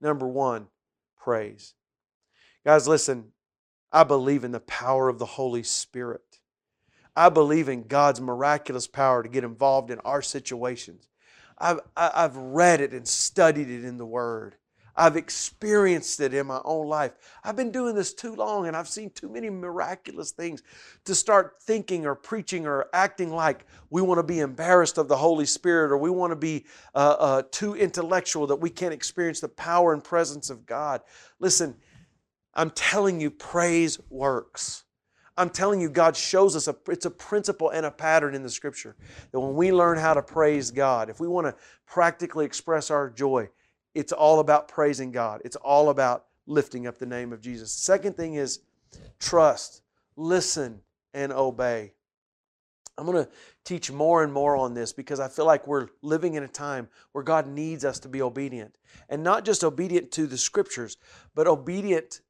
Number 0.00 0.26
one, 0.26 0.68
praise. 1.18 1.74
Guys, 2.64 2.88
listen, 2.88 3.32
I 3.92 4.04
believe 4.04 4.44
in 4.44 4.52
the 4.52 4.60
power 4.60 5.08
of 5.08 5.18
the 5.18 5.26
Holy 5.26 5.62
Spirit. 5.62 6.29
I 7.16 7.28
believe 7.28 7.68
in 7.68 7.86
God's 7.86 8.20
miraculous 8.20 8.86
power 8.86 9.22
to 9.22 9.28
get 9.28 9.44
involved 9.44 9.90
in 9.90 9.98
our 10.00 10.22
situations. 10.22 11.08
I've, 11.58 11.80
I've 11.96 12.36
read 12.36 12.80
it 12.80 12.92
and 12.92 13.06
studied 13.06 13.68
it 13.68 13.84
in 13.84 13.98
the 13.98 14.06
Word. 14.06 14.56
I've 14.96 15.16
experienced 15.16 16.20
it 16.20 16.34
in 16.34 16.46
my 16.46 16.60
own 16.64 16.86
life. 16.86 17.12
I've 17.44 17.56
been 17.56 17.70
doing 17.70 17.94
this 17.94 18.12
too 18.12 18.34
long 18.34 18.66
and 18.66 18.76
I've 18.76 18.88
seen 18.88 19.10
too 19.10 19.28
many 19.28 19.48
miraculous 19.48 20.30
things 20.32 20.62
to 21.04 21.14
start 21.14 21.56
thinking 21.62 22.06
or 22.06 22.14
preaching 22.14 22.66
or 22.66 22.88
acting 22.92 23.30
like 23.30 23.64
we 23.88 24.02
want 24.02 24.18
to 24.18 24.22
be 24.22 24.40
embarrassed 24.40 24.98
of 24.98 25.08
the 25.08 25.16
Holy 25.16 25.46
Spirit 25.46 25.92
or 25.92 25.98
we 25.98 26.10
want 26.10 26.32
to 26.32 26.36
be 26.36 26.66
uh, 26.94 27.16
uh, 27.18 27.42
too 27.50 27.74
intellectual 27.76 28.46
that 28.48 28.56
we 28.56 28.68
can't 28.68 28.92
experience 28.92 29.40
the 29.40 29.48
power 29.48 29.92
and 29.94 30.04
presence 30.04 30.50
of 30.50 30.66
God. 30.66 31.00
Listen, 31.38 31.76
I'm 32.54 32.70
telling 32.70 33.20
you, 33.20 33.30
praise 33.30 33.98
works. 34.10 34.84
I'm 35.36 35.50
telling 35.50 35.80
you, 35.80 35.88
God 35.88 36.16
shows 36.16 36.54
us 36.56 36.68
a, 36.68 36.76
it's 36.88 37.06
a 37.06 37.10
principle 37.10 37.70
and 37.70 37.86
a 37.86 37.90
pattern 37.90 38.34
in 38.34 38.42
the 38.42 38.50
scripture 38.50 38.96
that 39.32 39.40
when 39.40 39.54
we 39.54 39.72
learn 39.72 39.98
how 39.98 40.14
to 40.14 40.22
praise 40.22 40.70
God, 40.70 41.08
if 41.08 41.20
we 41.20 41.28
want 41.28 41.46
to 41.46 41.54
practically 41.86 42.44
express 42.44 42.90
our 42.90 43.08
joy, 43.08 43.48
it's 43.94 44.12
all 44.12 44.40
about 44.40 44.68
praising 44.68 45.10
God. 45.12 45.40
It's 45.44 45.56
all 45.56 45.88
about 45.90 46.26
lifting 46.46 46.86
up 46.86 46.98
the 46.98 47.06
name 47.06 47.32
of 47.32 47.40
Jesus. 47.40 47.72
Second 47.72 48.16
thing 48.16 48.34
is 48.34 48.60
trust, 49.18 49.82
listen, 50.16 50.80
and 51.14 51.32
obey. 51.32 51.92
I'm 53.00 53.06
going 53.06 53.24
to 53.24 53.30
teach 53.64 53.90
more 53.90 54.22
and 54.22 54.30
more 54.30 54.56
on 54.56 54.74
this 54.74 54.92
because 54.92 55.20
I 55.20 55.28
feel 55.28 55.46
like 55.46 55.66
we're 55.66 55.88
living 56.02 56.34
in 56.34 56.42
a 56.42 56.48
time 56.48 56.86
where 57.12 57.24
God 57.24 57.48
needs 57.48 57.82
us 57.82 57.98
to 58.00 58.08
be 58.08 58.20
obedient. 58.20 58.76
And 59.08 59.24
not 59.24 59.46
just 59.46 59.64
obedient 59.64 60.12
to 60.12 60.26
the 60.26 60.36
scriptures, 60.36 60.98
but 61.34 61.46
obedient, 61.46 62.20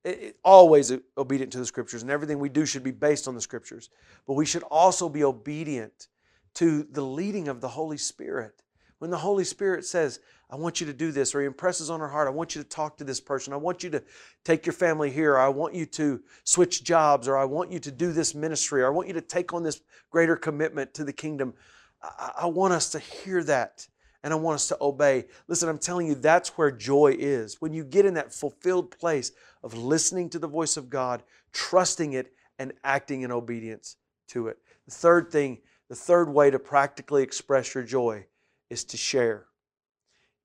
always 0.44 0.92
obedient 1.18 1.50
to 1.52 1.58
the 1.58 1.66
scriptures. 1.66 2.02
And 2.02 2.10
everything 2.10 2.38
we 2.38 2.48
do 2.48 2.64
should 2.64 2.84
be 2.84 2.92
based 2.92 3.26
on 3.26 3.34
the 3.34 3.40
scriptures. 3.40 3.90
But 4.28 4.34
we 4.34 4.46
should 4.46 4.62
also 4.62 5.08
be 5.08 5.24
obedient 5.24 6.06
to 6.54 6.84
the 6.84 7.02
leading 7.02 7.48
of 7.48 7.60
the 7.60 7.68
Holy 7.68 7.98
Spirit. 7.98 8.62
When 9.00 9.10
the 9.10 9.18
Holy 9.18 9.44
Spirit 9.44 9.86
says, 9.86 10.20
I 10.50 10.56
want 10.56 10.78
you 10.80 10.86
to 10.86 10.92
do 10.92 11.10
this, 11.10 11.34
or 11.34 11.40
He 11.40 11.46
impresses 11.46 11.88
on 11.88 12.02
our 12.02 12.08
heart, 12.08 12.28
I 12.28 12.32
want 12.32 12.54
you 12.54 12.62
to 12.62 12.68
talk 12.68 12.98
to 12.98 13.04
this 13.04 13.18
person, 13.18 13.54
I 13.54 13.56
want 13.56 13.82
you 13.82 13.88
to 13.90 14.02
take 14.44 14.66
your 14.66 14.74
family 14.74 15.10
here, 15.10 15.38
I 15.38 15.48
want 15.48 15.74
you 15.74 15.86
to 15.86 16.20
switch 16.44 16.84
jobs, 16.84 17.26
or 17.26 17.38
I 17.38 17.46
want 17.46 17.72
you 17.72 17.78
to 17.80 17.90
do 17.90 18.12
this 18.12 18.34
ministry, 18.34 18.82
or 18.82 18.86
I 18.86 18.90
want 18.90 19.08
you 19.08 19.14
to 19.14 19.22
take 19.22 19.54
on 19.54 19.62
this 19.62 19.80
greater 20.10 20.36
commitment 20.36 20.92
to 20.94 21.04
the 21.04 21.14
kingdom. 21.14 21.54
I, 22.02 22.32
I 22.42 22.46
want 22.46 22.74
us 22.74 22.90
to 22.90 22.98
hear 22.98 23.42
that 23.44 23.88
and 24.22 24.34
I 24.34 24.36
want 24.36 24.56
us 24.56 24.68
to 24.68 24.76
obey. 24.82 25.24
Listen, 25.48 25.70
I'm 25.70 25.78
telling 25.78 26.06
you, 26.06 26.14
that's 26.14 26.58
where 26.58 26.70
joy 26.70 27.16
is. 27.18 27.56
When 27.60 27.72
you 27.72 27.84
get 27.84 28.04
in 28.04 28.12
that 28.14 28.34
fulfilled 28.34 28.90
place 28.90 29.32
of 29.62 29.72
listening 29.78 30.28
to 30.30 30.38
the 30.38 30.46
voice 30.46 30.76
of 30.76 30.90
God, 30.90 31.22
trusting 31.52 32.12
it, 32.12 32.34
and 32.58 32.74
acting 32.84 33.22
in 33.22 33.32
obedience 33.32 33.96
to 34.28 34.48
it. 34.48 34.58
The 34.84 34.92
third 34.92 35.32
thing, 35.32 35.60
the 35.88 35.94
third 35.94 36.28
way 36.28 36.50
to 36.50 36.58
practically 36.58 37.22
express 37.22 37.74
your 37.74 37.82
joy 37.82 38.26
is 38.70 38.84
to 38.84 38.96
share. 38.96 39.46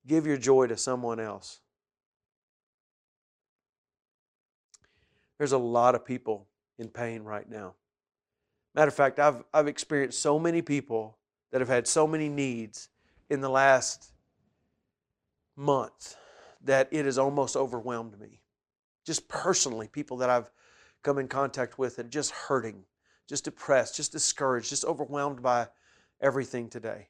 Give 0.06 0.26
your 0.26 0.36
joy 0.36 0.66
to 0.66 0.76
someone 0.76 1.20
else. 1.20 1.60
There's 5.38 5.52
a 5.52 5.58
lot 5.58 5.94
of 5.94 6.04
people 6.04 6.46
in 6.78 6.88
pain 6.88 7.22
right 7.22 7.48
now. 7.48 7.74
Matter 8.74 8.88
of 8.88 8.94
fact, 8.94 9.18
I've, 9.18 9.42
I've 9.54 9.68
experienced 9.68 10.20
so 10.20 10.38
many 10.38 10.60
people 10.60 11.16
that 11.50 11.60
have 11.60 11.68
had 11.68 11.86
so 11.86 12.06
many 12.06 12.28
needs 12.28 12.88
in 13.30 13.40
the 13.40 13.48
last 13.48 14.12
month 15.56 16.16
that 16.62 16.88
it 16.90 17.04
has 17.06 17.18
almost 17.18 17.56
overwhelmed 17.56 18.18
me. 18.20 18.40
Just 19.04 19.28
personally, 19.28 19.88
people 19.88 20.18
that 20.18 20.30
I've 20.30 20.50
come 21.02 21.18
in 21.18 21.28
contact 21.28 21.78
with 21.78 21.96
that 21.96 22.06
are 22.06 22.10
just 22.10 22.32
hurting, 22.32 22.84
just 23.28 23.44
depressed, 23.44 23.96
just 23.96 24.12
discouraged, 24.12 24.68
just 24.68 24.84
overwhelmed 24.84 25.42
by 25.42 25.68
everything 26.20 26.68
today. 26.68 27.08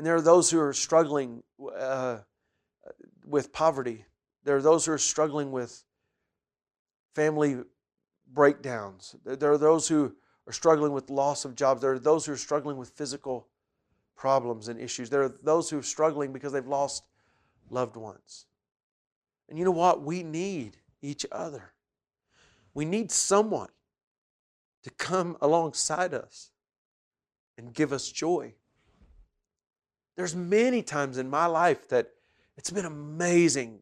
And 0.00 0.06
there 0.06 0.14
are 0.14 0.22
those 0.22 0.50
who 0.50 0.58
are 0.58 0.72
struggling 0.72 1.42
uh, 1.76 2.20
with 3.26 3.52
poverty. 3.52 4.06
There 4.44 4.56
are 4.56 4.62
those 4.62 4.86
who 4.86 4.92
are 4.92 4.96
struggling 4.96 5.52
with 5.52 5.84
family 7.14 7.58
breakdowns. 8.32 9.14
There 9.26 9.52
are 9.52 9.58
those 9.58 9.88
who 9.88 10.14
are 10.46 10.54
struggling 10.54 10.94
with 10.94 11.10
loss 11.10 11.44
of 11.44 11.54
jobs. 11.54 11.82
There 11.82 11.92
are 11.92 11.98
those 11.98 12.24
who 12.24 12.32
are 12.32 12.38
struggling 12.38 12.78
with 12.78 12.88
physical 12.88 13.48
problems 14.16 14.68
and 14.68 14.80
issues. 14.80 15.10
There 15.10 15.24
are 15.24 15.34
those 15.42 15.68
who 15.68 15.80
are 15.80 15.82
struggling 15.82 16.32
because 16.32 16.54
they've 16.54 16.66
lost 16.66 17.04
loved 17.68 17.96
ones. 17.96 18.46
And 19.50 19.58
you 19.58 19.66
know 19.66 19.70
what? 19.70 20.00
We 20.02 20.22
need 20.22 20.78
each 21.02 21.26
other. 21.30 21.74
We 22.72 22.86
need 22.86 23.12
someone 23.12 23.68
to 24.82 24.90
come 24.92 25.36
alongside 25.42 26.14
us 26.14 26.52
and 27.58 27.74
give 27.74 27.92
us 27.92 28.10
joy. 28.10 28.54
There's 30.20 30.36
many 30.36 30.82
times 30.82 31.16
in 31.16 31.30
my 31.30 31.46
life 31.46 31.88
that 31.88 32.10
it's 32.58 32.68
been 32.70 32.84
amazing. 32.84 33.78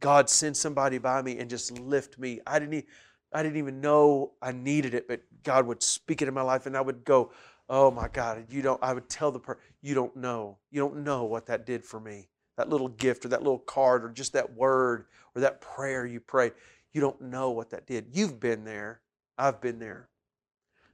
God 0.00 0.30
sent 0.30 0.56
somebody 0.56 0.96
by 0.96 1.20
me 1.20 1.38
and 1.38 1.50
just 1.50 1.78
lift 1.78 2.18
me. 2.18 2.40
I 2.46 2.58
didn't, 2.58 2.86
I 3.30 3.42
didn't 3.42 3.58
even 3.58 3.82
know 3.82 4.32
I 4.40 4.52
needed 4.52 4.94
it, 4.94 5.06
but 5.06 5.20
God 5.42 5.66
would 5.66 5.82
speak 5.82 6.22
it 6.22 6.28
in 6.28 6.32
my 6.32 6.40
life, 6.40 6.64
and 6.64 6.78
I 6.78 6.80
would 6.80 7.04
go, 7.04 7.30
"Oh 7.68 7.90
my 7.90 8.08
God!" 8.08 8.46
You 8.48 8.62
don't. 8.62 8.82
I 8.82 8.94
would 8.94 9.10
tell 9.10 9.30
the 9.30 9.38
person, 9.38 9.60
"You 9.82 9.94
don't 9.94 10.16
know. 10.16 10.56
You 10.70 10.80
don't 10.80 11.04
know 11.04 11.24
what 11.24 11.44
that 11.48 11.66
did 11.66 11.84
for 11.84 12.00
me. 12.00 12.30
That 12.56 12.70
little 12.70 12.88
gift, 12.88 13.26
or 13.26 13.28
that 13.28 13.42
little 13.42 13.58
card, 13.58 14.02
or 14.02 14.08
just 14.08 14.32
that 14.32 14.54
word, 14.54 15.04
or 15.34 15.42
that 15.42 15.60
prayer 15.60 16.06
you 16.06 16.20
prayed. 16.20 16.54
You 16.94 17.02
don't 17.02 17.20
know 17.20 17.50
what 17.50 17.68
that 17.68 17.86
did. 17.86 18.06
You've 18.12 18.40
been 18.40 18.64
there. 18.64 19.02
I've 19.36 19.60
been 19.60 19.78
there. 19.78 20.08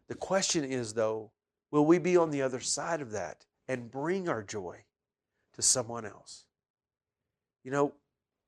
The 0.08 0.16
question 0.16 0.64
is, 0.64 0.94
though, 0.94 1.30
will 1.70 1.86
we 1.86 1.98
be 1.98 2.16
on 2.16 2.32
the 2.32 2.42
other 2.42 2.58
side 2.58 3.00
of 3.00 3.12
that 3.12 3.46
and 3.68 3.92
bring 3.92 4.28
our 4.28 4.42
joy 4.42 4.82
to 5.58 5.62
someone 5.62 6.06
else? 6.06 6.44
You 7.64 7.72
know, 7.72 7.94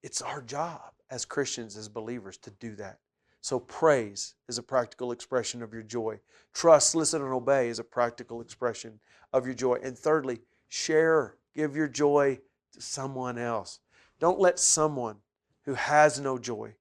it's 0.03 0.23
our 0.23 0.41
job 0.41 0.93
as 1.11 1.25
Christians, 1.25 1.77
as 1.77 1.89
believers, 1.89 2.39
to 2.39 2.51
do 2.53 2.77
that. 2.77 3.01
So, 3.43 3.59
praise 3.59 4.35
is 4.49 4.59
a 4.59 4.63
practical 4.63 5.13
expression 5.13 5.63
of 5.63 5.73
your 5.73 5.83
joy. 5.83 6.21
Trust, 6.55 6.95
listen, 6.95 7.21
and 7.21 7.33
obey 7.33 7.69
is 7.69 7.79
a 7.79 7.85
practical 7.85 8.41
expression 8.41 9.01
of 9.33 9.45
your 9.45 9.55
joy. 9.55 9.79
And 9.83 9.99
thirdly, 9.99 10.41
share, 10.69 11.37
give 11.55 11.75
your 11.75 11.89
joy 11.89 12.39
to 12.73 12.81
someone 12.81 13.39
else. 13.39 13.81
Don't 14.21 14.39
let 14.39 14.61
someone 14.61 15.17
who 15.65 15.75
has 15.75 16.21
no 16.21 16.39
joy 16.39 16.75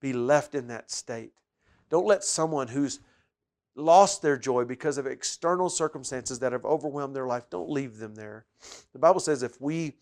be 0.00 0.12
left 0.12 0.54
in 0.54 0.68
that 0.68 0.90
state. 0.90 1.32
Don't 1.90 2.06
let 2.06 2.22
someone 2.22 2.68
who's 2.68 3.00
lost 3.76 4.22
their 4.22 4.36
joy 4.36 4.64
because 4.64 4.98
of 4.98 5.06
external 5.06 5.68
circumstances 5.68 6.38
that 6.38 6.52
have 6.52 6.64
overwhelmed 6.64 7.14
their 7.14 7.26
life, 7.26 7.50
don't 7.50 7.68
leave 7.68 7.98
them 7.98 8.14
there. 8.14 8.46
The 8.92 8.98
Bible 8.98 9.20
says 9.20 9.42
if 9.42 9.60
we 9.60 9.94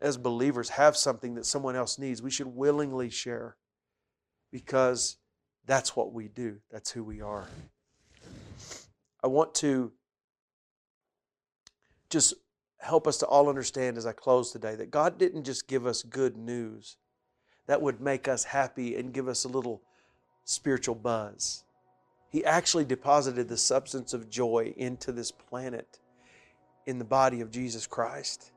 as 0.00 0.16
believers 0.16 0.68
have 0.70 0.96
something 0.96 1.34
that 1.34 1.46
someone 1.46 1.76
else 1.76 1.98
needs, 1.98 2.20
we 2.20 2.30
should 2.30 2.48
willingly 2.48 3.10
share 3.10 3.56
because 4.50 5.16
that's 5.66 5.94
what 5.94 6.12
we 6.12 6.28
do. 6.28 6.58
That's 6.70 6.90
who 6.90 7.04
we 7.04 7.20
are. 7.20 7.46
I 9.22 9.28
want 9.28 9.54
to 9.56 9.92
just 12.10 12.34
help 12.78 13.06
us 13.06 13.18
to 13.18 13.26
all 13.26 13.48
understand 13.48 13.96
as 13.96 14.06
I 14.06 14.12
close 14.12 14.50
today 14.50 14.74
that 14.74 14.90
God 14.90 15.16
didn't 15.18 15.44
just 15.44 15.68
give 15.68 15.86
us 15.86 16.02
good 16.02 16.36
news 16.36 16.96
that 17.66 17.80
would 17.80 18.00
make 18.00 18.26
us 18.26 18.44
happy 18.44 18.96
and 18.96 19.12
give 19.12 19.28
us 19.28 19.44
a 19.44 19.48
little 19.48 19.82
spiritual 20.44 20.96
buzz. 20.96 21.64
He 22.32 22.42
actually 22.46 22.86
deposited 22.86 23.46
the 23.46 23.58
substance 23.58 24.14
of 24.14 24.30
joy 24.30 24.72
into 24.78 25.12
this 25.12 25.30
planet 25.30 26.00
in 26.86 26.98
the 26.98 27.04
body 27.04 27.42
of 27.42 27.50
Jesus 27.50 27.86
Christ. 27.86 28.52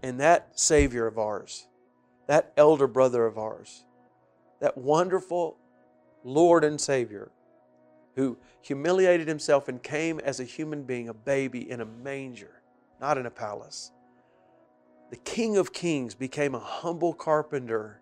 And 0.00 0.20
that 0.20 0.58
Savior 0.58 1.08
of 1.08 1.18
ours, 1.18 1.66
that 2.28 2.52
elder 2.56 2.86
brother 2.86 3.26
of 3.26 3.36
ours, 3.36 3.84
that 4.60 4.78
wonderful 4.78 5.58
Lord 6.22 6.62
and 6.62 6.80
Savior 6.80 7.32
who 8.14 8.38
humiliated 8.60 9.26
himself 9.26 9.66
and 9.68 9.82
came 9.82 10.20
as 10.20 10.38
a 10.38 10.44
human 10.44 10.84
being, 10.84 11.08
a 11.08 11.14
baby 11.14 11.68
in 11.68 11.80
a 11.80 11.84
manger, 11.84 12.62
not 13.00 13.18
in 13.18 13.26
a 13.26 13.30
palace. 13.30 13.90
The 15.10 15.16
King 15.16 15.56
of 15.56 15.72
Kings 15.72 16.14
became 16.14 16.54
a 16.54 16.60
humble 16.60 17.12
carpenter 17.12 18.00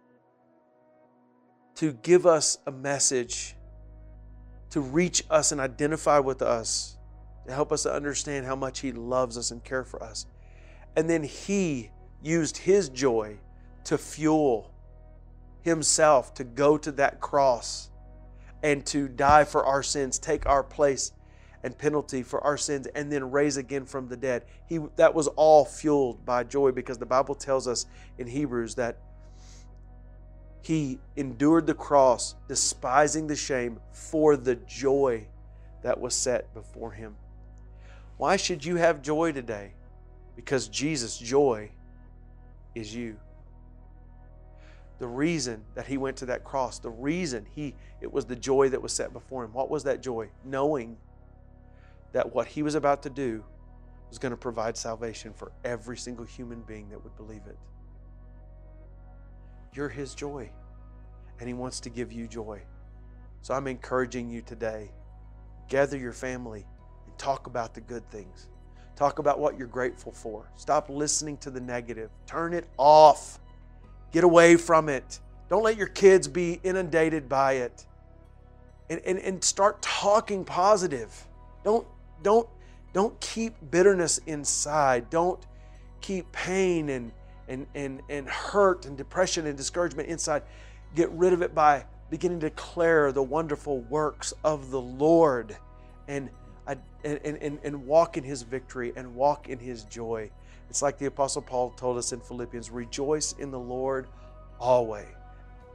to 1.77 1.93
give 1.95 2.27
us 2.27 2.59
a 2.67 2.73
message 2.73 3.57
to 4.71 4.81
reach 4.81 5.25
us 5.31 5.53
and 5.53 5.61
identify 5.61 6.19
with 6.19 6.43
us, 6.43 6.97
to 7.47 7.53
help 7.53 7.73
us 7.73 7.83
to 7.83 7.93
understand 7.93 8.47
how 8.47 8.57
much 8.57 8.81
He 8.81 8.93
loves 8.93 9.37
us 9.37 9.51
and 9.51 9.63
care 9.63 9.85
for 9.85 10.03
us. 10.03 10.27
And 10.97 11.09
then 11.09 11.23
He 11.23 11.91
used 12.23 12.57
His 12.57 12.89
joy 12.89 13.39
to 13.85 13.99
fuel 13.99 14.73
Himself 15.63 16.35
to 16.35 16.45
go 16.45 16.79
to 16.79 16.93
that 16.93 17.21
cross 17.21 17.91
and 18.63 18.85
to 18.87 19.09
die 19.09 19.45
for 19.45 19.65
our 19.65 19.83
sins, 19.83 20.19
take 20.19 20.47
our 20.47 20.63
place 20.63 21.13
and 21.63 21.77
penalty 21.77 22.23
for 22.23 22.43
our 22.43 22.57
sins, 22.57 22.87
and 22.95 23.13
then 23.13 23.31
raise 23.31 23.57
again 23.57 23.85
from 23.85 24.09
the 24.09 24.17
dead. 24.17 24.45
He, 24.67 24.79
that 24.97 25.15
was 25.15 25.29
all 25.29 25.65
fueled 25.65 26.25
by 26.25 26.45
joy 26.45 26.73
because 26.73 26.99
the 26.99 27.07
Bible 27.07 27.35
tells 27.35 27.69
us 27.69 27.87
in 28.19 28.27
Hebrews 28.27 28.75
that 28.77 28.99
he 30.63 30.99
endured 31.17 31.67
the 31.67 31.75
cross, 31.75 32.35
despising 32.49 33.27
the 33.27 33.37
shame 33.37 33.81
for 33.93 34.37
the 34.37 34.57
joy 34.57 35.27
that 35.83 35.99
was 35.99 36.15
set 36.15 36.53
before 36.55 36.93
him. 36.93 37.17
Why 38.19 38.37
should 38.37 38.65
you 38.65 38.77
have 38.77 39.01
joy 39.01 39.33
today? 39.33 39.73
Because 40.37 40.69
Jesus' 40.69 41.17
joy 41.17 41.71
is 42.75 42.95
you. 42.95 43.17
The 44.99 45.07
reason 45.07 45.65
that 45.75 45.87
he 45.87 45.97
went 45.97 46.19
to 46.19 46.27
that 46.27 46.45
cross, 46.45 46.79
the 46.79 46.91
reason 46.91 47.47
he 47.55 47.75
it 48.03 48.13
was 48.13 48.27
the 48.27 48.37
joy 48.37 48.69
that 48.69 48.81
was 48.81 48.93
set 48.93 49.13
before 49.13 49.45
him. 49.45 49.53
What 49.53 49.71
was 49.71 49.85
that 49.85 50.03
joy? 50.03 50.29
Knowing 50.45 50.97
that 52.13 52.35
what 52.35 52.47
he 52.47 52.63
was 52.63 52.75
about 52.75 53.03
to 53.05 53.11
do 53.11 53.45
was 54.11 54.19
going 54.19 54.31
to 54.31 54.37
provide 54.37 54.77
salvation 54.77 55.33
for 55.33 55.53
every 55.65 55.97
single 55.97 56.25
human 56.25 56.61
being 56.63 56.89
that 56.91 57.03
would 57.03 57.17
believe 57.17 57.43
it. 57.47 57.57
You're 59.81 59.89
His 59.89 60.15
joy, 60.15 60.51
and 61.39 61.49
He 61.49 61.55
wants 61.55 61.81
to 61.81 61.89
give 61.89 62.13
you 62.13 62.29
joy. 62.29 62.61
So 63.41 63.55
I'm 63.55 63.67
encouraging 63.67 64.29
you 64.29 64.43
today 64.43 64.91
gather 65.71 65.97
your 65.97 66.13
family 66.13 66.67
and 67.07 67.17
talk 67.17 67.47
about 67.47 67.73
the 67.73 67.81
good 67.81 68.07
things. 68.11 68.49
Talk 68.95 69.21
about 69.21 69.39
what 69.39 69.57
you're 69.57 69.67
grateful 69.67 70.13
for. 70.13 70.51
Stop 70.55 70.91
listening 70.91 71.39
to 71.39 71.51
the 71.51 71.63
negative. 71.63 72.11
Turn 72.27 72.53
it 72.53 72.69
off. 72.77 73.41
Get 74.13 74.23
away 74.23 74.57
from 74.57 74.91
it. 74.91 75.19
Don't 75.49 75.63
let 75.63 75.79
your 75.79 75.87
kids 75.87 76.29
be 76.29 76.61
inundated 76.63 77.27
by 77.27 77.55
it. 77.55 77.87
And, 78.91 79.01
and, 79.07 79.19
and 79.21 79.43
start 79.43 79.81
talking 79.81 80.45
positive. 80.45 81.11
Don't, 81.65 81.87
don't, 82.21 82.47
don't 82.93 83.19
keep 83.19 83.55
bitterness 83.71 84.19
inside. 84.27 85.09
Don't 85.09 85.41
keep 86.03 86.31
pain 86.33 86.91
and, 86.91 87.13
and, 87.51 87.67
and, 87.75 88.01
and 88.09 88.29
hurt 88.29 88.87
and 88.87 88.97
depression 88.97 89.47
and 89.47 89.57
discouragement 89.57 90.09
inside. 90.09 90.43
Get 90.95 91.11
rid 91.11 91.33
of 91.33 91.43
it 91.43 91.55
by 91.55 91.85
beginning 92.09 92.41
to 92.41 92.49
declare 92.49 93.13
the 93.13 93.23
wonderful 93.23 93.81
works 93.83 94.33
of 94.43 94.71
the 94.71 94.81
Lord 94.81 95.53
uh, 95.53 95.57
and, 96.07 96.31
and, 97.05 97.37
and, 97.37 97.59
and 97.63 97.87
walk 97.87 98.17
in 98.17 98.25
His 98.25 98.43
victory 98.43 98.93
and 98.97 99.15
walk 99.15 99.49
in 99.49 99.59
His 99.59 99.85
joy. 99.85 100.31
It's 100.69 100.83
like 100.83 100.99
the 100.99 101.07
Apostle 101.07 101.43
Paul 101.43 101.71
told 101.71 101.99
us 101.99 102.13
in 102.13 102.21
Philippians 102.21 102.71
rejoice 102.71 103.35
in 103.39 103.51
the 103.51 103.59
Lord 103.59 104.07
always. 104.59 105.07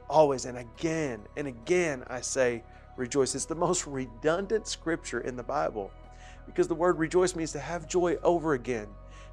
Always. 0.08 0.46
And 0.46 0.58
again 0.58 1.20
and 1.36 1.46
again, 1.46 2.04
I 2.08 2.20
say 2.20 2.62
rejoice. 2.96 3.34
It's 3.34 3.44
the 3.44 3.54
most 3.54 3.86
redundant 3.86 4.66
scripture 4.66 5.20
in 5.20 5.36
the 5.36 5.42
Bible 5.42 5.90
because 6.46 6.68
the 6.68 6.74
word 6.74 6.98
rejoice 6.98 7.34
means 7.34 7.52
to 7.52 7.58
have 7.58 7.88
joy 7.88 8.16
over 8.22 8.54
again. 8.54 8.86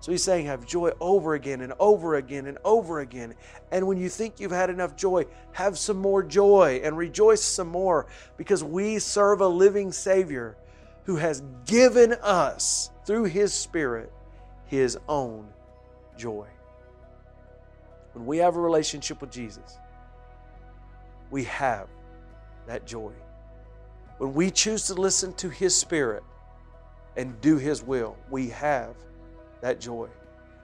So 0.03 0.11
he's 0.11 0.21
saying, 0.21 0.47
have 0.47 0.65
joy 0.65 0.91
over 0.99 1.33
again 1.35 1.61
and 1.61 1.71
over 1.79 2.15
again 2.15 2.47
and 2.47 2.57
over 2.65 2.99
again. 2.99 3.35
And 3.71 3.87
when 3.87 3.97
you 3.97 4.09
think 4.09 4.37
you've 4.37 4.51
had 4.51 4.69
enough 4.69 4.97
joy, 4.97 5.27
have 5.53 5.77
some 5.77 5.95
more 5.95 6.21
joy 6.21 6.81
and 6.83 6.97
rejoice 6.97 7.41
some 7.41 7.69
more 7.69 8.07
because 8.35 8.65
we 8.65 8.99
serve 8.99 9.39
a 9.39 9.47
living 9.47 9.93
Savior 9.93 10.57
who 11.05 11.15
has 11.15 11.41
given 11.65 12.11
us, 12.21 12.89
through 13.05 13.23
His 13.23 13.53
Spirit, 13.53 14.11
His 14.65 14.97
own 15.07 15.47
joy. 16.17 16.47
When 18.11 18.25
we 18.25 18.39
have 18.39 18.57
a 18.57 18.59
relationship 18.59 19.21
with 19.21 19.31
Jesus, 19.31 19.77
we 21.31 21.45
have 21.45 21.87
that 22.67 22.85
joy. 22.85 23.13
When 24.17 24.33
we 24.33 24.51
choose 24.51 24.85
to 24.87 24.95
listen 24.95 25.31
to 25.35 25.47
His 25.47 25.73
Spirit 25.73 26.23
and 27.15 27.39
do 27.39 27.55
His 27.55 27.81
will, 27.81 28.17
we 28.29 28.49
have 28.49 28.97
that 29.63 29.79
joy. 29.79 30.09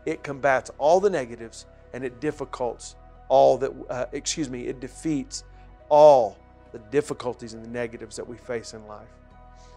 It 0.06 0.24
combats 0.24 0.70
all 0.78 1.00
the 1.00 1.10
negatives 1.10 1.66
and 1.94 2.04
it 2.04 2.20
difficults 2.20 2.96
all 3.30 3.58
that, 3.58 3.72
uh, 3.90 4.06
excuse 4.12 4.50
me, 4.50 4.68
it 4.68 4.80
defeats 4.80 5.46
all 5.88 6.38
the 6.74 6.80
difficulties 6.92 7.54
and 7.54 7.64
the 7.64 7.70
negatives 7.70 8.16
that 8.18 8.28
we 8.28 8.38
face 8.38 8.74
in 8.74 8.86
life. 8.88 9.08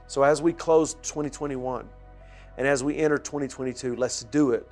So 0.09 0.25
as 0.25 0.43
we 0.43 0.53
close 0.53 0.95
2021 0.95 1.89
and 2.59 2.67
as 2.67 2.83
we 2.83 2.99
enter 2.99 3.17
2022, 3.17 3.95
let's 3.97 4.25
do 4.25 4.51
it, 4.51 4.69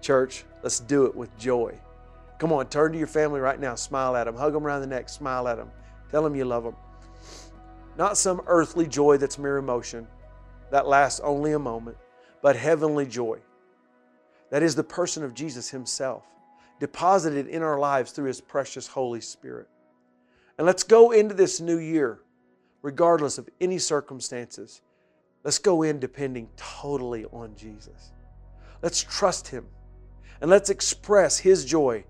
church. 0.00 0.44
Let's 0.62 0.80
do 0.80 1.04
it 1.04 1.14
with 1.14 1.36
joy. 1.38 1.78
Come 2.38 2.52
on, 2.52 2.68
turn 2.68 2.92
to 2.92 2.98
your 2.98 3.06
family 3.06 3.40
right 3.40 3.60
now, 3.60 3.74
smile 3.74 4.16
at 4.16 4.24
them, 4.24 4.34
hug 4.34 4.54
them 4.54 4.66
around 4.66 4.80
the 4.80 4.86
neck, 4.86 5.10
smile 5.10 5.46
at 5.46 5.58
them, 5.58 5.70
tell 6.10 6.22
them 6.22 6.34
you 6.34 6.46
love 6.46 6.64
them. 6.64 6.74
Not 7.98 8.16
some 8.16 8.40
earthly 8.46 8.86
joy 8.86 9.18
that's 9.18 9.38
mere 9.38 9.58
emotion 9.58 10.06
that 10.70 10.86
lasts 10.86 11.20
only 11.20 11.52
a 11.52 11.58
moment, 11.58 11.98
but 12.40 12.56
heavenly 12.56 13.04
joy 13.04 13.40
that 14.50 14.62
is 14.62 14.74
the 14.74 14.84
person 14.84 15.24
of 15.24 15.34
Jesus 15.34 15.70
Himself, 15.70 16.24
deposited 16.78 17.46
in 17.46 17.62
our 17.62 17.78
lives 17.78 18.12
through 18.12 18.26
His 18.26 18.40
precious 18.40 18.86
Holy 18.86 19.20
Spirit. 19.20 19.68
And 20.58 20.66
let's 20.66 20.82
go 20.82 21.12
into 21.12 21.34
this 21.34 21.60
new 21.60 21.78
year, 21.78 22.20
regardless 22.82 23.38
of 23.38 23.48
any 23.60 23.78
circumstances. 23.78 24.82
Let's 25.42 25.58
go 25.58 25.82
in 25.82 25.98
depending 25.98 26.48
totally 26.56 27.24
on 27.26 27.54
Jesus. 27.56 28.12
Let's 28.82 29.02
trust 29.02 29.48
Him 29.48 29.66
and 30.40 30.50
let's 30.50 30.70
express 30.70 31.38
His 31.38 31.64
joy, 31.64 32.04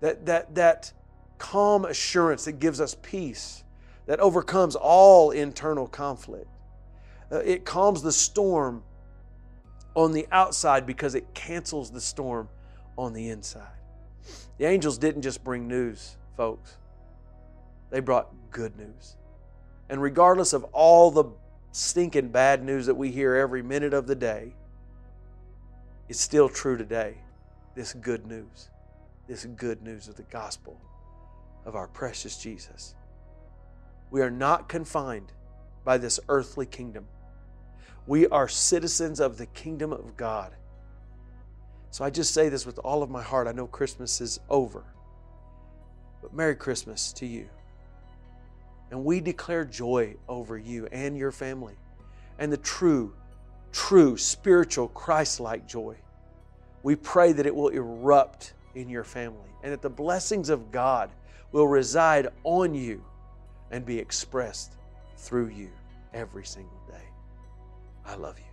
that, 0.00 0.26
that, 0.26 0.54
that 0.54 0.92
calm 1.38 1.84
assurance 1.84 2.44
that 2.44 2.58
gives 2.58 2.80
us 2.80 2.96
peace, 3.02 3.64
that 4.06 4.20
overcomes 4.20 4.76
all 4.76 5.30
internal 5.30 5.86
conflict. 5.86 6.48
Uh, 7.30 7.38
it 7.38 7.64
calms 7.64 8.02
the 8.02 8.12
storm 8.12 8.82
on 9.94 10.12
the 10.12 10.26
outside 10.32 10.86
because 10.86 11.14
it 11.14 11.34
cancels 11.34 11.90
the 11.90 12.00
storm 12.00 12.48
on 12.96 13.12
the 13.12 13.28
inside. 13.28 13.66
The 14.58 14.66
angels 14.66 14.98
didn't 14.98 15.22
just 15.22 15.42
bring 15.42 15.66
news, 15.66 16.16
folks, 16.36 16.76
they 17.90 18.00
brought 18.00 18.32
good 18.50 18.76
news. 18.76 19.16
And 19.88 20.00
regardless 20.00 20.52
of 20.52 20.64
all 20.72 21.10
the 21.10 21.24
stinking 21.72 22.28
bad 22.28 22.62
news 22.64 22.86
that 22.86 22.94
we 22.94 23.10
hear 23.10 23.34
every 23.34 23.62
minute 23.62 23.92
of 23.92 24.06
the 24.06 24.14
day, 24.14 24.54
it's 26.08 26.20
still 26.20 26.48
true 26.48 26.76
today. 26.76 27.16
This 27.74 27.94
good 27.94 28.26
news, 28.26 28.68
this 29.26 29.44
good 29.44 29.82
news 29.82 30.08
of 30.08 30.16
the 30.16 30.24
gospel 30.24 30.80
of 31.64 31.74
our 31.74 31.88
precious 31.88 32.36
Jesus. 32.36 32.94
We 34.10 34.20
are 34.20 34.30
not 34.30 34.68
confined 34.68 35.32
by 35.84 35.98
this 35.98 36.20
earthly 36.28 36.66
kingdom. 36.66 37.06
We 38.06 38.26
are 38.28 38.48
citizens 38.48 39.20
of 39.20 39.38
the 39.38 39.46
kingdom 39.46 39.92
of 39.92 40.16
God. 40.16 40.52
So 41.90 42.04
I 42.04 42.10
just 42.10 42.34
say 42.34 42.48
this 42.48 42.66
with 42.66 42.78
all 42.78 43.02
of 43.02 43.10
my 43.10 43.22
heart. 43.22 43.46
I 43.46 43.52
know 43.52 43.66
Christmas 43.66 44.20
is 44.20 44.40
over, 44.48 44.82
but 46.20 46.34
Merry 46.34 46.56
Christmas 46.56 47.12
to 47.14 47.26
you. 47.26 47.48
And 48.90 49.04
we 49.04 49.20
declare 49.20 49.64
joy 49.64 50.16
over 50.28 50.58
you 50.58 50.86
and 50.90 51.16
your 51.16 51.32
family 51.32 51.74
and 52.38 52.52
the 52.52 52.58
true, 52.58 53.14
true 53.72 54.16
spiritual 54.16 54.88
Christ 54.88 55.38
like 55.38 55.66
joy. 55.68 55.96
We 56.82 56.96
pray 56.96 57.32
that 57.32 57.46
it 57.46 57.54
will 57.54 57.68
erupt 57.68 58.54
in 58.74 58.88
your 58.88 59.04
family 59.04 59.50
and 59.62 59.72
that 59.72 59.82
the 59.82 59.90
blessings 59.90 60.48
of 60.48 60.72
God 60.72 61.10
will 61.52 61.68
reside 61.68 62.28
on 62.42 62.74
you 62.74 63.04
and 63.70 63.86
be 63.86 63.98
expressed 63.98 64.72
through 65.16 65.48
you 65.48 65.70
every 66.12 66.44
single. 66.44 66.81
I 68.06 68.14
love 68.16 68.38
you. 68.38 68.44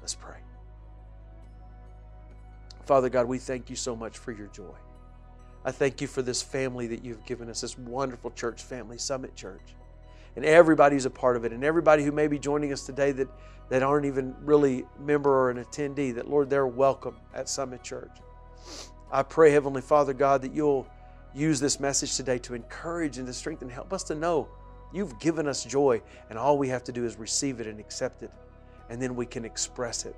Let's 0.00 0.14
pray. 0.14 0.36
Father 2.84 3.08
God, 3.08 3.26
we 3.26 3.38
thank 3.38 3.70
you 3.70 3.76
so 3.76 3.94
much 3.94 4.18
for 4.18 4.32
your 4.32 4.48
joy. 4.48 4.74
I 5.64 5.70
thank 5.70 6.00
you 6.00 6.08
for 6.08 6.22
this 6.22 6.42
family 6.42 6.88
that 6.88 7.04
you've 7.04 7.24
given 7.24 7.48
us, 7.48 7.60
this 7.60 7.78
wonderful 7.78 8.32
church 8.32 8.62
family, 8.62 8.98
Summit 8.98 9.36
Church. 9.36 9.76
And 10.34 10.44
everybody 10.44 10.96
who's 10.96 11.06
a 11.06 11.10
part 11.10 11.36
of 11.36 11.44
it, 11.44 11.52
and 11.52 11.62
everybody 11.62 12.02
who 12.02 12.10
may 12.10 12.26
be 12.26 12.38
joining 12.38 12.72
us 12.72 12.84
today 12.84 13.12
that, 13.12 13.28
that 13.68 13.82
aren't 13.82 14.06
even 14.06 14.34
really 14.40 14.84
member 14.98 15.30
or 15.30 15.50
an 15.50 15.62
attendee, 15.62 16.12
that 16.14 16.28
Lord, 16.28 16.50
they're 16.50 16.66
welcome 16.66 17.16
at 17.34 17.48
Summit 17.48 17.84
Church. 17.84 18.10
I 19.12 19.22
pray, 19.22 19.52
Heavenly 19.52 19.82
Father 19.82 20.14
God, 20.14 20.42
that 20.42 20.52
you'll 20.52 20.88
use 21.34 21.60
this 21.60 21.78
message 21.78 22.16
today 22.16 22.38
to 22.40 22.54
encourage 22.54 23.18
and 23.18 23.26
to 23.28 23.32
strengthen, 23.32 23.68
and 23.68 23.74
help 23.74 23.92
us 23.92 24.02
to 24.04 24.16
know 24.16 24.48
you've 24.92 25.18
given 25.20 25.46
us 25.46 25.64
joy, 25.64 26.02
and 26.28 26.38
all 26.38 26.58
we 26.58 26.68
have 26.68 26.82
to 26.84 26.92
do 26.92 27.04
is 27.04 27.16
receive 27.16 27.60
it 27.60 27.68
and 27.68 27.78
accept 27.78 28.22
it 28.24 28.32
and 28.92 29.00
then 29.00 29.16
we 29.16 29.24
can 29.24 29.46
express 29.46 30.04
it. 30.04 30.14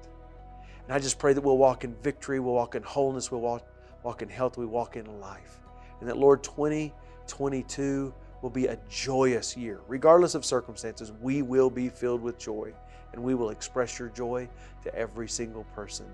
And 0.83 0.93
I 0.93 0.99
just 0.99 1.17
pray 1.17 1.33
that 1.33 1.41
we'll 1.41 1.57
walk 1.57 1.85
in 1.85 1.95
victory, 2.03 2.41
we'll 2.41 2.55
walk 2.55 2.75
in 2.75 2.83
wholeness, 2.83 3.31
we'll 3.31 3.41
walk, 3.41 3.65
walk 4.03 4.21
in 4.21 4.29
health, 4.29 4.59
we 4.59 4.67
walk 4.67 4.97
in 4.97 5.21
life. 5.21 5.61
And 6.01 6.09
that, 6.09 6.19
Lord, 6.19 6.43
2022 6.43 8.13
will 8.43 8.51
be 8.51 8.67
a 8.67 8.77
joyous 8.91 9.57
year. 9.57 9.79
Regardless 9.87 10.35
of 10.35 10.45
circumstances, 10.45 11.13
we 11.21 11.41
will 11.41 11.71
be 11.71 11.89
filled 11.89 12.21
with 12.21 12.37
joy, 12.37 12.75
and 13.13 13.23
we 13.23 13.37
will 13.37 13.51
express 13.51 13.97
your 13.97 14.09
joy 14.09 14.49
to 14.83 14.93
every 14.93 15.29
single 15.29 15.63
person 15.73 16.07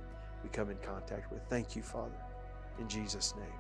we 0.42 0.50
come 0.50 0.68
in 0.68 0.76
contact 0.82 1.32
with. 1.32 1.40
Thank 1.48 1.74
you, 1.74 1.80
Father, 1.80 2.20
in 2.78 2.86
Jesus' 2.88 3.34
name. 3.36 3.59